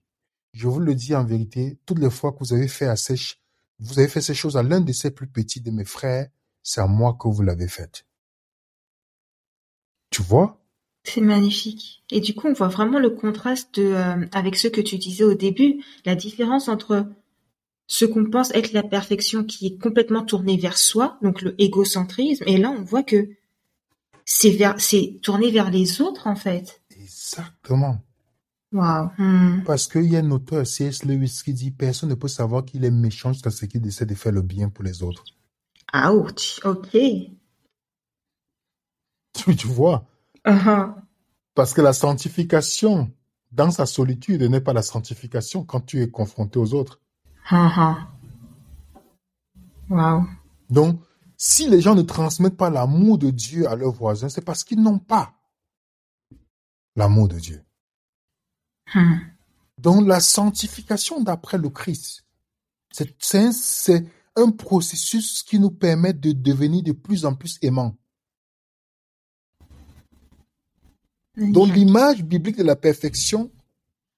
Je 0.53 0.67
vous 0.67 0.79
le 0.79 0.95
dis 0.95 1.15
en 1.15 1.25
vérité, 1.25 1.77
toutes 1.85 1.99
les 1.99 2.09
fois 2.09 2.31
que 2.31 2.39
vous 2.39 2.53
avez 2.53 2.67
fait 2.67 2.87
à 2.87 2.95
ces, 2.95 3.17
ch- 3.17 3.41
vous 3.79 3.99
avez 3.99 4.07
fait 4.07 4.21
ces 4.21 4.33
choses 4.33 4.57
à 4.57 4.63
l'un 4.63 4.81
de 4.81 4.93
ces 4.93 5.11
plus 5.11 5.27
petits 5.27 5.61
de 5.61 5.71
mes 5.71 5.85
frères, 5.85 6.29
c'est 6.63 6.81
à 6.81 6.87
moi 6.87 7.17
que 7.19 7.27
vous 7.27 7.41
l'avez 7.41 7.67
fait. 7.67 8.05
Tu 10.09 10.21
vois? 10.21 10.61
C'est 11.03 11.21
magnifique. 11.21 12.03
Et 12.09 12.19
du 12.21 12.33
coup, 12.33 12.47
on 12.47 12.53
voit 12.53 12.67
vraiment 12.67 12.99
le 12.99 13.09
contraste 13.11 13.79
de, 13.79 13.85
euh, 13.93 14.25
avec 14.31 14.55
ce 14.55 14.67
que 14.67 14.81
tu 14.81 14.97
disais 14.97 15.23
au 15.23 15.33
début, 15.35 15.83
la 16.05 16.15
différence 16.15 16.67
entre 16.67 17.07
ce 17.87 18.05
qu'on 18.05 18.25
pense 18.29 18.51
être 18.55 18.73
la 18.73 18.83
perfection 18.83 19.43
qui 19.43 19.67
est 19.67 19.77
complètement 19.81 20.23
tournée 20.25 20.57
vers 20.57 20.77
soi, 20.77 21.17
donc 21.21 21.41
le 21.41 21.59
égocentrisme, 21.61 22.43
et 22.47 22.57
là, 22.57 22.71
on 22.71 22.83
voit 22.83 23.03
que 23.03 23.29
c'est 24.25 24.49
vers, 24.51 24.79
c'est 24.79 25.19
tourné 25.21 25.51
vers 25.51 25.69
les 25.69 26.01
autres, 26.01 26.27
en 26.27 26.35
fait. 26.35 26.81
Exactement. 26.95 27.99
Waouh. 28.75 29.09
Hmm. 29.17 29.63
Parce 29.65 29.87
qu'il 29.87 30.03
y 30.11 30.17
a 30.17 30.19
un 30.19 30.31
auteur, 30.31 30.67
C.S. 30.67 31.05
Lewis, 31.05 31.41
qui 31.43 31.53
dit 31.53 31.71
personne 31.71 32.09
ne 32.09 32.15
peut 32.15 32.27
savoir 32.27 32.65
qu'il 32.65 32.83
est 32.83 32.91
méchant 32.91 33.31
jusqu'à 33.31 33.49
ce 33.49 33.65
qu'il 33.65 33.85
essaie 33.87 34.05
de 34.05 34.15
faire 34.15 34.33
le 34.33 34.41
bien 34.41 34.67
pour 34.69 34.83
les 34.83 35.01
autres. 35.01 35.23
Ouch. 35.93 36.59
Ok. 36.63 36.95
Tu, 39.37 39.53
tu 39.53 39.67
vois? 39.67 40.05
Uh-huh. 40.45 40.93
Parce 41.55 41.73
que 41.73 41.81
la 41.81 41.91
sanctification, 41.91 43.11
dans 43.51 43.69
sa 43.69 43.85
solitude, 43.85 44.41
n'est 44.43 44.61
pas 44.61 44.71
la 44.71 44.81
sanctification 44.81 45.65
quand 45.65 45.81
tu 45.81 46.01
es 46.01 46.09
confronté 46.09 46.57
aux 46.57 46.73
autres. 46.73 47.01
Uh-huh. 47.51 47.97
Waouh. 49.89 50.25
Donc, 50.69 51.01
si 51.35 51.69
les 51.69 51.81
gens 51.81 51.95
ne 51.95 52.01
transmettent 52.01 52.55
pas 52.55 52.69
l'amour 52.69 53.17
de 53.17 53.29
Dieu 53.29 53.67
à 53.67 53.75
leurs 53.75 53.91
voisins, 53.91 54.29
c'est 54.29 54.45
parce 54.45 54.63
qu'ils 54.63 54.81
n'ont 54.81 54.99
pas 54.99 55.33
l'amour 56.95 57.27
de 57.27 57.37
Dieu. 57.37 57.64
Hmm. 58.93 59.17
Donc, 59.77 60.07
la 60.07 60.19
sanctification 60.19 61.21
d'après 61.21 61.57
le 61.57 61.69
Christ, 61.69 62.25
c'est 62.91 63.35
un, 63.35 63.51
c'est 63.51 64.05
un 64.35 64.51
processus 64.51 65.43
qui 65.43 65.59
nous 65.59 65.71
permet 65.71 66.13
de 66.13 66.31
devenir 66.31 66.83
de 66.83 66.91
plus 66.91 67.25
en 67.25 67.35
plus 67.35 67.57
aimants. 67.61 67.97
Donc 71.37 71.73
l'image 71.73 72.23
biblique 72.23 72.57
de 72.57 72.63
la 72.63 72.75
perfection, 72.75 73.51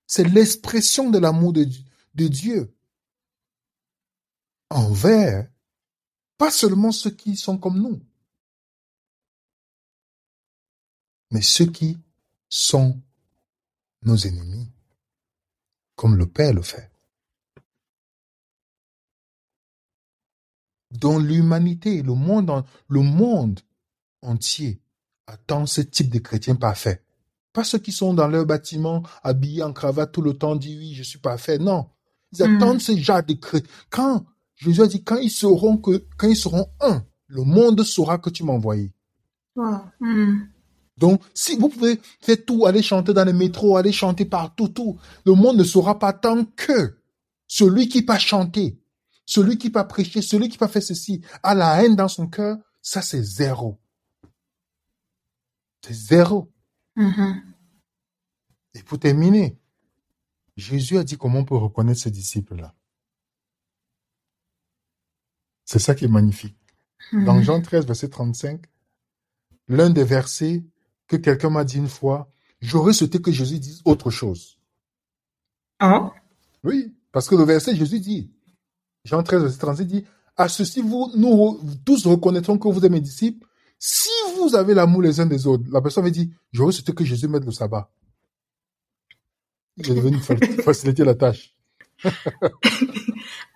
c'est 0.06 0.24
l'expression 0.24 1.10
de 1.10 1.18
l'amour 1.18 1.54
de, 1.54 1.68
de 2.14 2.28
Dieu 2.28 2.74
envers 4.70 5.50
pas 6.38 6.52
seulement 6.52 6.92
ceux 6.92 7.10
qui 7.10 7.36
sont 7.36 7.58
comme 7.58 7.82
nous, 7.82 8.00
mais 11.32 11.42
ceux 11.42 11.66
qui 11.66 11.98
sont 12.50 13.02
nos 14.04 14.18
ennemis, 14.18 14.70
comme 15.96 16.16
le 16.16 16.28
Père 16.28 16.54
le 16.54 16.62
fait. 16.62 16.90
Dans 20.92 21.20
l'humanité, 21.20 22.02
le 22.02 22.14
monde, 22.14 22.64
le 22.88 23.02
monde 23.02 23.60
entier 24.22 24.82
attend 25.28 25.66
ce 25.66 25.82
type 25.82 26.10
de 26.10 26.20
chrétiens 26.20 26.56
parfaits. 26.56 27.04
Pas 27.52 27.64
ceux 27.64 27.80
qui 27.80 27.92
sont 27.92 28.14
dans 28.14 28.28
leur 28.28 28.46
bâtiment, 28.46 29.04
habillés 29.24 29.64
en 29.64 29.74
cravate 29.74 30.12
tout 30.14 30.22
le 30.22 30.34
temps, 30.38 30.56
disent 30.56 30.78
oui, 30.78 30.94
je 30.94 31.04
suis 31.04 31.20
parfait. 31.20 31.58
Non. 31.58 31.90
Ils 32.32 32.46
Mm. 32.46 32.56
attendent 32.58 32.82
ce 32.82 32.96
genre 32.96 33.24
de 33.24 33.34
chrétiens. 33.34 33.70
Quand, 33.90 34.26
Jésus 34.56 34.82
a 34.82 34.88
dit, 34.88 35.04
quand 35.04 35.18
ils 35.18 35.30
seront 35.32 35.78
que, 35.78 36.06
quand 36.18 36.28
ils 36.30 36.36
seront 36.38 36.68
un, 36.80 37.06
le 37.28 37.44
monde 37.44 37.84
saura 37.84 38.18
que 38.20 38.30
tu 38.30 38.44
m'as 38.44 38.54
envoyé. 38.54 38.94
Wow. 39.56 39.80
Mm. 40.00 40.50
Donc, 40.98 41.22
si 41.34 41.56
vous 41.56 41.70
pouvez 41.70 42.00
faire 42.22 42.44
tout, 42.46 42.66
aller 42.66 42.82
chanter 42.82 43.14
dans 43.14 43.24
les 43.24 43.34
métros, 43.34 43.78
aller 43.78 43.92
chanter 43.92 44.26
partout, 44.26 44.70
tout, 44.70 44.98
le 45.26 45.34
monde 45.34 45.58
ne 45.58 45.64
saura 45.64 46.00
pas 46.00 46.14
tant 46.14 46.46
que 46.46 46.98
celui 47.48 47.88
qui 47.88 48.02
pas 48.02 48.18
chanté, 48.18 48.80
celui 49.26 49.58
qui 49.58 49.70
pas 49.70 49.84
prêché, 49.84 50.22
celui 50.22 50.50
qui 50.50 50.58
pas 50.58 50.68
fait 50.68 50.82
ceci, 50.82 51.22
a 51.44 51.54
la 51.54 51.84
haine 51.84 51.96
dans 51.96 52.08
son 52.08 52.28
cœur, 52.28 52.58
ça 52.82 53.02
c'est 53.02 53.22
zéro. 53.22 53.80
C'est 55.86 55.94
zéro. 55.94 56.52
Mhm. 56.96 57.44
Et 58.74 58.84
pour 58.84 59.00
terminer, 59.00 59.60
Jésus 60.56 60.98
a 60.98 61.04
dit 61.04 61.18
comment 61.18 61.40
on 61.40 61.46
peut 61.46 61.56
reconnaître 61.56 62.02
ses 62.02 62.12
disciples-là. 62.12 62.74
C'est 65.66 65.80
ça 65.80 65.94
qui 65.94 66.06
est 66.06 66.10
magnifique. 66.10 66.58
Dans 67.12 67.36
Mhm. 67.36 67.44
Jean 67.44 67.62
13, 67.62 67.86
verset 67.86 68.10
35, 68.10 68.66
l'un 69.68 69.90
des 69.90 70.04
versets 70.04 70.64
que 71.08 71.16
quelqu'un 71.16 71.50
m'a 71.50 71.64
dit 71.64 71.78
une 71.78 71.88
fois, 71.90 72.30
j'aurais 72.60 72.94
souhaité 72.94 73.22
que 73.22 73.32
Jésus 73.32 73.60
dise 73.60 73.82
autre 73.86 74.10
chose. 74.10 74.58
Oh. 75.82 76.12
Oui, 76.64 76.94
parce 77.12 77.28
que 77.30 77.36
le 77.36 77.44
verset, 77.44 77.76
Jésus 77.76 78.00
dit, 78.00 78.32
Jean 79.06 79.24
13, 79.24 79.44
verset 79.44 79.60
36 79.60 79.86
dit, 79.86 80.06
à 80.36 80.48
ceci, 80.48 80.82
vous, 80.82 81.12
nous 81.16 81.60
tous 81.86 82.06
reconnaîtrons 82.06 82.58
que 82.58 82.68
vous 82.68 82.84
êtes 82.86 82.92
mes 82.92 83.02
disciples, 83.02 83.48
si 83.80 84.10
vous 84.38 84.56
avez 84.56 84.74
l'amour 84.74 85.02
les 85.02 85.20
uns 85.20 85.26
des 85.26 85.48
autres. 85.48 85.64
La 85.72 85.82
personne 85.82 86.04
avait 86.04 86.12
dit, 86.12 86.32
j'aurais 86.52 86.72
souhaité 86.72 86.94
que 86.94 87.06
Jésus 87.06 87.28
mette 87.28 87.46
le 87.46 87.52
sabbat. 87.52 87.92
Il 89.78 89.92
est 89.92 89.96
devenu 89.96 90.18
fa- 90.20 90.36
faciliter 90.64 91.04
la 91.04 91.16
tâche. 91.16 91.56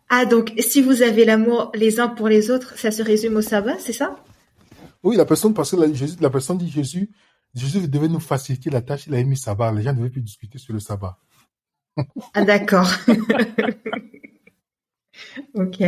Ah, 0.09 0.25
donc, 0.25 0.53
si 0.59 0.81
vous 0.81 1.01
avez 1.01 1.25
l'amour 1.25 1.71
les 1.73 1.99
uns 1.99 2.09
pour 2.09 2.27
les 2.27 2.51
autres, 2.51 2.77
ça 2.77 2.91
se 2.91 3.01
résume 3.01 3.37
au 3.37 3.41
sabbat, 3.41 3.79
c'est 3.79 3.93
ça? 3.93 4.15
Oui, 5.03 5.15
la 5.15 5.25
personne, 5.25 5.53
parce 5.53 5.71
que 5.71 5.77
la, 5.77 5.87
la 6.19 6.29
personne 6.29 6.57
dit 6.57 6.69
Jésus, 6.69 7.09
Jésus 7.53 7.87
devait 7.87 8.07
nous 8.07 8.19
faciliter 8.19 8.69
la 8.69 8.81
tâche, 8.81 9.07
il 9.07 9.15
a 9.15 9.23
mis 9.23 9.37
sabbat. 9.37 9.71
Les 9.73 9.81
gens 9.81 9.91
ne 9.91 9.97
devaient 9.97 10.09
plus 10.09 10.21
discuter 10.21 10.57
sur 10.57 10.73
le 10.73 10.79
sabbat. 10.79 11.17
Ah, 12.33 12.45
d'accord. 12.45 12.89
ok. 15.53 15.83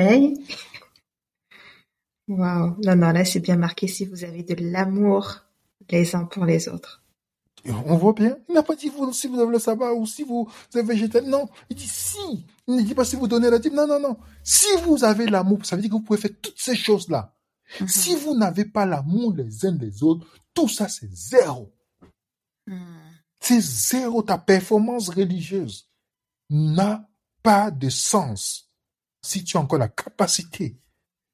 Wow. 2.27 2.77
Non, 2.83 2.95
non, 2.95 3.11
là, 3.11 3.25
c'est 3.25 3.39
bien 3.39 3.57
marqué 3.57 3.87
si 3.87 4.05
vous 4.05 4.23
avez 4.23 4.43
de 4.43 4.55
l'amour 4.59 5.43
les 5.89 6.15
uns 6.15 6.25
pour 6.25 6.45
les 6.45 6.67
autres. 6.67 7.03
Et 7.65 7.71
on 7.71 7.95
voit 7.95 8.13
bien, 8.13 8.37
il 8.49 8.55
n'a 8.55 8.63
pas 8.63 8.75
dit 8.75 8.89
vous, 8.89 9.13
si 9.13 9.27
vous 9.27 9.39
avez 9.39 9.51
le 9.51 9.59
sabbat 9.59 9.93
ou 9.93 10.05
si 10.05 10.23
vous 10.23 10.49
êtes 10.75 10.85
végétal. 10.85 11.25
Non, 11.25 11.47
il 11.69 11.77
dit 11.77 11.87
si. 11.87 12.45
Il 12.67 12.75
ne 12.75 12.81
dit 12.81 12.93
pas 12.93 13.05
si 13.05 13.15
vous 13.15 13.27
donnez 13.27 13.49
la 13.49 13.59
dîme. 13.59 13.75
Non, 13.75 13.87
non, 13.87 13.99
non. 13.99 14.17
Si 14.43 14.67
vous 14.83 15.03
avez 15.03 15.27
l'amour, 15.27 15.65
ça 15.65 15.75
veut 15.75 15.81
dire 15.81 15.91
que 15.91 15.95
vous 15.95 16.01
pouvez 16.01 16.19
faire 16.19 16.31
toutes 16.41 16.59
ces 16.59 16.75
choses-là. 16.75 17.32
Mhm. 17.79 17.87
Si 17.87 18.15
vous 18.15 18.35
n'avez 18.35 18.65
pas 18.65 18.85
l'amour 18.85 19.33
les 19.33 19.65
uns 19.65 19.71
des 19.71 20.03
autres, 20.03 20.27
tout 20.53 20.67
ça 20.67 20.87
c'est 20.87 21.11
zéro. 21.13 21.73
Mhm. 22.67 22.77
C'est 23.39 23.61
zéro. 23.61 24.21
Ta 24.23 24.37
performance 24.37 25.09
religieuse 25.09 25.89
n'a 26.49 27.09
pas 27.41 27.71
de 27.71 27.89
sens 27.89 28.69
si 29.21 29.43
tu 29.43 29.57
as 29.57 29.61
encore 29.61 29.79
la 29.79 29.89
capacité 29.89 30.77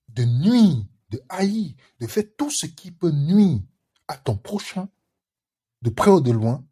de 0.10 0.24
nuire, 0.24 0.86
de 1.10 1.22
haïr, 1.30 1.74
de 2.00 2.08
faire 2.08 2.24
tout 2.38 2.50
ce 2.50 2.66
qui 2.66 2.92
peut 2.92 3.12
nuire 3.12 3.62
à 4.08 4.18
ton 4.18 4.38
prochain, 4.38 4.90
de 5.82 5.90
près 5.90 6.12
ou 6.12 6.22
de 6.22 6.32
loin, 6.32 6.66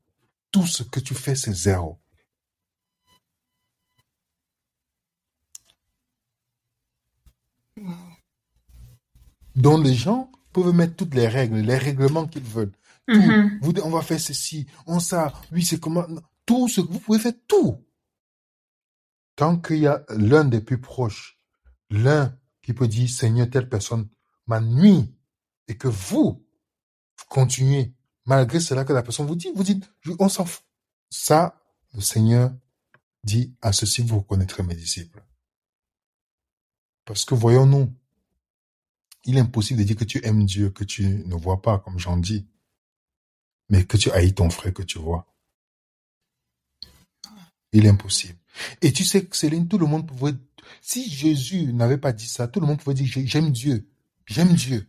tout 0.52 0.66
ce 0.66 0.84
que 0.84 1.00
tu 1.00 1.14
fais, 1.14 1.36
c'est 1.36 1.54
zéro. 1.54 2.00
Donc 9.58 9.84
les 9.84 9.96
gens 9.96 10.32
peuvent 10.54 10.74
mettre 10.74 10.96
toutes 10.96 11.16
les 11.16 11.28
règles, 11.28 11.58
les 11.58 11.78
règlements 11.78 12.28
qu'ils 12.28 12.44
veulent. 12.44 12.72
Tout. 13.08 13.20
Mhm. 13.20 13.60
Vous, 13.62 13.74
on 13.84 13.90
va 13.90 14.02
faire 14.02 14.20
ceci, 14.20 14.68
on 14.86 15.00
ça, 15.00 15.34
oui, 15.52 15.66
c'est 15.66 15.80
comment. 15.80 16.06
Tout 16.46 16.68
ce 16.70 16.82
que 16.82 16.92
vous 16.92 17.00
pouvez 17.00 17.20
faire, 17.20 17.34
tout. 17.48 17.84
Tant 19.36 19.60
qu'il 19.60 19.80
y 19.80 19.88
a 19.88 20.04
l'un 20.10 20.46
des 20.46 20.62
plus 20.62 20.80
proches, 20.80 21.40
l'un 21.90 22.38
qui 22.62 22.74
peut 22.74 22.88
dire, 22.88 23.10
Seigneur, 23.10 23.50
telle 23.50 23.70
personne 23.70 24.08
m'a 24.46 24.62
nuit, 24.62 25.14
et 25.68 25.78
que 25.78 25.88
vous, 25.88 26.46
continuez, 27.30 27.94
malgré 28.26 28.60
cela 28.60 28.86
que 28.86 28.94
la 28.94 29.04
personne 29.04 29.28
vous 29.28 29.36
dit, 29.36 29.52
vous 29.56 29.64
dites, 29.64 29.90
on 30.20 30.30
s'en 30.30 30.46
fout. 30.46 30.64
Ça, 31.10 31.62
le 31.94 32.02
Seigneur 32.02 32.52
dit, 33.24 33.56
à 33.62 33.74
ceci 33.74 34.02
vous 34.02 34.20
reconnaîtrez 34.20 34.64
mes 34.64 34.76
disciples. 34.76 35.24
Parce 37.06 37.26
que 37.26 37.36
voyons-nous, 37.36 37.94
il 39.26 39.38
est 39.38 39.42
impossible 39.42 39.80
de 39.80 39.86
dire 39.86 39.96
que 39.96 40.04
tu 40.06 40.26
aimes 40.26 40.46
Dieu, 40.46 40.70
que 40.70 40.84
tu 40.84 41.04
ne 41.04 41.36
vois 41.36 41.62
pas, 41.62 41.80
comme 41.80 42.00
j'en 42.00 42.18
dis, 42.18 42.46
mais 43.70 43.84
que 43.86 43.98
tu 43.98 44.10
haïs 44.12 44.34
ton 44.34 44.50
frère 44.50 44.74
que 44.74 44.84
tu 44.84 44.98
vois. 45.00 45.28
Il 47.74 47.86
est 47.86 47.90
impossible. 47.90 48.40
Et 48.82 48.94
tu 48.94 49.04
sais 49.04 49.26
que 49.26 49.36
Céline, 49.36 49.68
tout 49.68 49.78
le 49.78 49.86
monde 49.86 50.08
pouvait, 50.08 50.34
si 50.82 51.10
Jésus 51.10 51.74
n'avait 51.74 51.98
pas 51.98 52.14
dit 52.14 52.28
ça, 52.28 52.48
tout 52.48 52.60
le 52.62 52.66
monde 52.68 52.80
pouvait 52.82 52.94
dire, 52.96 53.06
J'ai- 53.08 53.28
j'aime 53.28 53.52
Dieu, 53.52 53.88
j'aime 54.26 54.54
Dieu. 54.54 54.88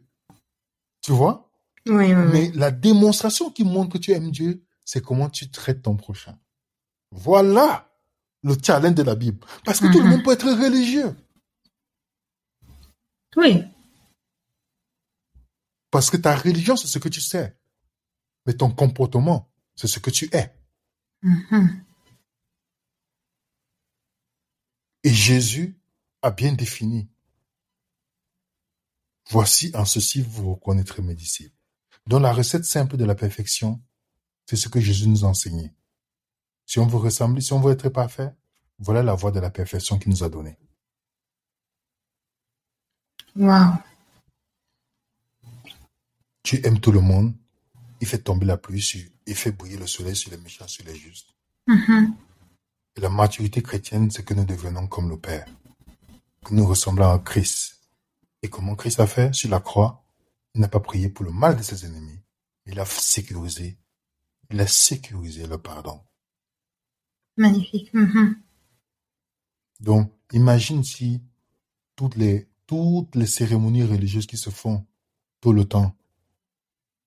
Tu 1.02 1.12
vois? 1.12 1.50
Oui, 1.86 1.94
oui, 1.94 2.14
oui. 2.14 2.28
Mais 2.32 2.50
la 2.54 2.70
démonstration 2.70 3.50
qui 3.50 3.64
montre 3.64 3.92
que 3.94 3.98
tu 3.98 4.12
aimes 4.12 4.30
Dieu, 4.30 4.64
c'est 4.84 5.02
comment 5.02 5.28
tu 5.28 5.50
traites 5.50 5.82
ton 5.82 5.96
prochain. 5.96 6.38
Voilà 7.10 7.90
le 8.42 8.54
challenge 8.64 8.94
de 8.94 9.02
la 9.02 9.16
Bible. 9.16 9.44
Parce 9.64 9.80
que 9.80 9.86
tout 9.86 9.98
le 9.98 10.04
Mhm. 10.04 10.10
monde 10.10 10.24
peut 10.24 10.32
être 10.32 10.46
religieux. 10.50 11.16
Oui. 13.36 13.62
Parce 15.90 16.10
que 16.10 16.16
ta 16.16 16.36
religion, 16.36 16.76
c'est 16.76 16.88
ce 16.88 16.98
que 16.98 17.08
tu 17.08 17.20
sais. 17.20 17.56
Mais 18.46 18.54
ton 18.54 18.70
comportement, 18.70 19.50
c'est 19.74 19.88
ce 19.88 19.98
que 19.98 20.10
tu 20.10 20.28
es. 20.34 20.54
Mhm. 21.22 21.84
Et 25.04 25.12
Jésus 25.12 25.78
a 26.22 26.30
bien 26.30 26.52
défini. 26.52 27.08
Voici 29.30 29.70
en 29.74 29.84
ceci 29.84 30.22
vous 30.22 30.54
reconnaîtrez 30.54 31.02
mes 31.02 31.14
disciples. 31.14 31.54
Donc 32.06 32.22
la 32.22 32.32
recette 32.32 32.64
simple 32.64 32.96
de 32.96 33.04
la 33.04 33.14
perfection, 33.14 33.82
c'est 34.46 34.56
ce 34.56 34.68
que 34.68 34.80
Jésus 34.80 35.08
nous 35.08 35.24
a 35.24 35.28
enseigné. 35.28 35.74
Si 36.64 36.78
on 36.78 36.86
veut 36.86 36.98
ressembler, 36.98 37.42
si 37.42 37.52
on 37.52 37.60
veut 37.60 37.72
être 37.72 37.90
parfait, 37.90 38.34
voilà 38.78 39.02
la 39.02 39.14
voie 39.14 39.30
de 39.30 39.40
la 39.40 39.50
perfection 39.50 39.98
qu'il 39.98 40.10
nous 40.10 40.24
a 40.24 40.28
donnée. 40.28 40.58
Wow. 43.36 43.74
Tu 46.48 46.66
aimes 46.66 46.80
tout 46.80 46.92
le 46.92 47.02
monde, 47.02 47.34
il 48.00 48.06
fait 48.06 48.16
tomber 48.16 48.46
la 48.46 48.56
pluie 48.56 48.80
sur, 48.80 49.02
il 49.26 49.34
fait 49.34 49.52
briller 49.52 49.76
le 49.76 49.86
soleil 49.86 50.16
sur 50.16 50.30
les 50.30 50.38
méchants, 50.38 50.66
sur 50.66 50.82
les 50.86 50.96
justes. 50.96 51.34
Mhm. 51.66 52.16
Et 52.96 53.02
la 53.02 53.10
maturité 53.10 53.60
chrétienne, 53.60 54.10
c'est 54.10 54.22
que 54.24 54.32
nous 54.32 54.46
devenons 54.46 54.86
comme 54.86 55.10
le 55.10 55.18
Père, 55.18 55.46
que 56.42 56.54
nous 56.54 56.66
ressemblons 56.66 57.10
à 57.10 57.18
Christ. 57.18 57.82
Et 58.40 58.48
comment 58.48 58.76
Christ 58.76 58.98
a 58.98 59.06
fait? 59.06 59.34
Sur 59.34 59.50
la 59.50 59.60
croix 59.60 60.02
Il 60.54 60.62
n'a 60.62 60.68
pas 60.68 60.80
prié 60.80 61.10
pour 61.10 61.26
le 61.26 61.32
mal 61.32 61.54
de 61.54 61.62
ses 61.62 61.84
ennemis. 61.84 62.18
Il 62.64 62.80
a 62.80 62.86
sécurisé, 62.86 63.76
il 64.48 64.58
a 64.58 64.66
sécurisé 64.66 65.46
le 65.46 65.58
pardon. 65.58 66.00
Magnifique. 67.36 67.92
Mhm. 67.92 68.40
Donc, 69.80 70.10
imagine 70.32 70.82
si 70.82 71.20
toutes 71.94 72.16
les, 72.16 72.48
toutes 72.66 73.16
les 73.16 73.26
cérémonies 73.26 73.84
religieuses 73.84 74.26
qui 74.26 74.38
se 74.38 74.48
font 74.48 74.86
tout 75.42 75.52
le 75.52 75.66
temps, 75.66 75.94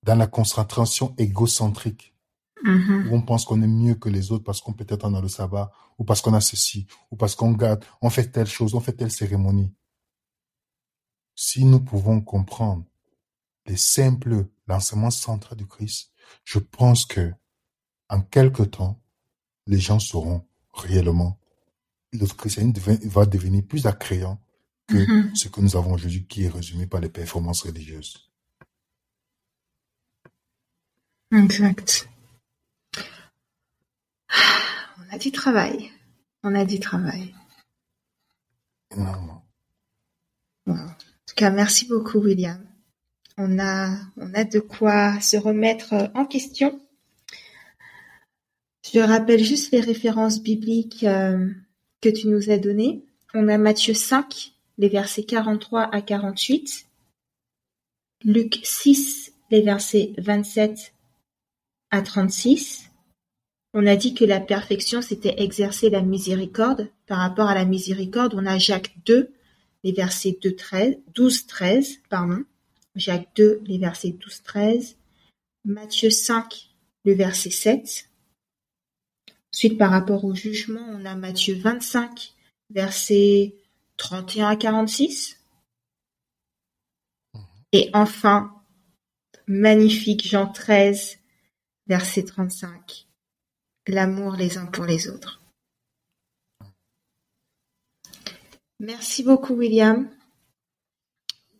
dans 0.04 0.16
la 0.16 0.28
concentration 0.28 1.14
égocentrique, 1.18 2.12
Mhm. 2.64 3.10
où 3.10 3.16
on 3.16 3.22
pense 3.22 3.46
qu'on 3.46 3.62
est 3.62 3.68
mieux 3.68 3.96
que 3.96 4.10
les 4.10 4.32
autres 4.32 4.44
parce 4.44 4.62
qu'on 4.62 4.74
peut-être 4.74 5.06
on 5.06 5.14
a 5.16 5.22
le 5.22 5.28
sabbat, 5.28 5.72
ou 5.98 6.04
parce 6.04 6.22
qu'on 6.22 6.34
a 6.34 6.42
ceci, 6.42 6.88
ou 7.10 7.16
parce 7.16 7.36
qu'on 7.36 7.52
garde, 7.54 7.84
on 8.02 8.10
fait 8.10 8.32
telle 8.32 8.48
chose, 8.48 8.76
on 8.76 8.80
fait 8.80 8.94
telle 8.94 9.12
cérémonie. 9.12 9.74
Si 11.36 11.66
nous 11.66 11.80
pouvons 11.80 12.22
comprendre 12.22 12.86
les 13.66 13.78
simples 13.78 14.48
l'enseignement 14.68 15.12
central 15.12 15.58
du 15.58 15.66
Christ, 15.66 16.12
je 16.44 16.60
pense 16.60 17.06
que 17.06 17.34
en 18.10 18.22
quelque 18.22 18.64
temps, 18.64 19.02
les 19.68 19.80
gens 19.80 20.00
sauront 20.00 20.46
réellement 20.74 21.40
le 22.14 22.26
christianisme 22.26 22.98
va 23.08 23.26
devenir 23.26 23.64
plus 23.66 23.86
attrayant 23.86 24.42
que 24.88 24.98
mm-hmm. 24.98 25.36
ce 25.36 25.48
que 25.48 25.62
nous 25.62 25.76
avons 25.78 25.94
aujourd'hui 25.94 26.28
qui 26.28 26.44
est 26.44 26.50
résumé 26.50 26.86
par 26.88 27.00
les 27.00 27.10
performances 27.10 27.62
religieuses. 27.62 28.31
Exact. 31.32 32.10
On 35.00 35.13
a 35.13 35.17
du 35.17 35.32
travail. 35.32 35.91
On 36.44 36.56
a 36.56 36.65
du 36.65 36.80
travail. 36.80 37.34
En 38.98 39.41
tout 40.67 41.36
cas, 41.36 41.50
merci 41.50 41.88
beaucoup, 41.88 42.20
William. 42.20 42.65
On 43.38 43.60
a, 43.60 43.98
on 44.17 44.34
a 44.34 44.44
de 44.44 44.60
quoi 44.60 45.20
se 45.22 45.38
remettre 45.38 46.12
en 46.15 46.26
question. 46.26 46.80
Je 48.94 49.00
rappelle 49.00 49.44
juste 49.44 49.72
les 49.72 49.80
références 49.80 50.41
bibliques 50.41 51.04
euh, 51.04 51.50
que 52.02 52.10
tu 52.10 52.28
nous 52.28 52.50
as 52.50 52.58
données. 52.58 53.06
On 53.34 53.48
a 53.48 53.58
Matthieu 53.58 53.94
5, 53.94 54.54
les 54.78 54.89
versets 54.89 55.24
43 55.24 55.84
à 55.96 56.02
48. 56.02 56.88
Luc 58.26 58.60
6, 58.63 59.32
les 59.50 59.62
versets 59.62 60.13
27 60.17 60.94
à 61.91 62.01
36. 62.01 62.89
On 63.73 63.88
a 63.88 63.95
dit 63.95 64.13
que 64.13 64.25
la 64.25 64.39
perfection, 64.39 65.01
c'était 65.01 65.41
exercer 65.41 65.89
la 65.89 66.01
miséricorde. 66.01 66.89
Par 67.08 67.19
rapport 67.19 67.47
à 67.47 67.56
la 67.56 67.65
miséricorde, 67.65 68.34
on 68.36 68.45
a 68.45 68.58
Jacques 68.58 68.95
2, 69.06 69.32
les 69.84 69.91
versets 69.91 70.38
2, 70.41 70.56
13, 70.56 70.97
12, 71.13 71.47
13, 71.47 71.99
pardon. 72.10 72.43
Jacques 72.95 73.30
2, 73.36 73.62
les 73.65 73.77
versets 73.77 74.12
12, 74.12 74.43
13. 74.43 74.97
Matthieu 75.63 76.10
5, 76.10 76.69
le 77.06 77.13
verset 77.13 77.49
7. 77.49 78.10
Ensuite, 79.54 79.77
par 79.77 79.91
rapport 79.91 80.25
au 80.25 80.34
jugement, 80.34 80.86
on 80.89 81.06
a 81.06 81.15
Matthieu 81.15 81.56
25, 81.56 82.34
versets 82.69 83.56
31 83.97 84.49
à 84.49 84.56
46. 84.56 85.38
Et 87.73 87.89
enfin, 87.93 88.54
magnifique 89.47 90.27
Jean 90.27 90.47
13, 90.47 91.21
verset 91.91 92.23
35. 92.23 93.06
L'amour 93.88 94.38
les 94.38 94.58
uns 94.58 94.65
pour 94.65 94.86
les 94.86 95.10
autres. 95.10 95.41
Merci 98.80 99.23
beaucoup, 99.23 99.56
William. 99.56 100.10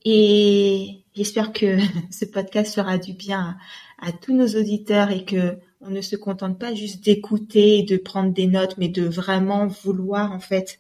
Et 0.06 1.04
j'espère 1.14 1.52
que 1.52 1.80
ce 2.12 2.24
podcast 2.24 2.76
fera 2.76 2.98
du 2.98 3.12
bien 3.12 3.58
à, 4.00 4.14
tous 4.14 4.34
nos 4.34 4.48
auditeurs 4.48 5.12
et 5.12 5.26
que 5.26 5.58
on 5.82 5.90
ne 5.90 6.00
se 6.00 6.16
contente 6.16 6.58
pas 6.58 6.74
juste 6.74 7.04
d'écouter 7.04 7.80
et 7.80 7.84
de 7.84 7.98
prendre 7.98 8.32
des 8.32 8.48
notes, 8.48 8.78
mais 8.78 8.88
de 8.88 9.04
vraiment 9.04 9.68
vouloir 9.68 10.32
en 10.32 10.40
fait 10.40 10.80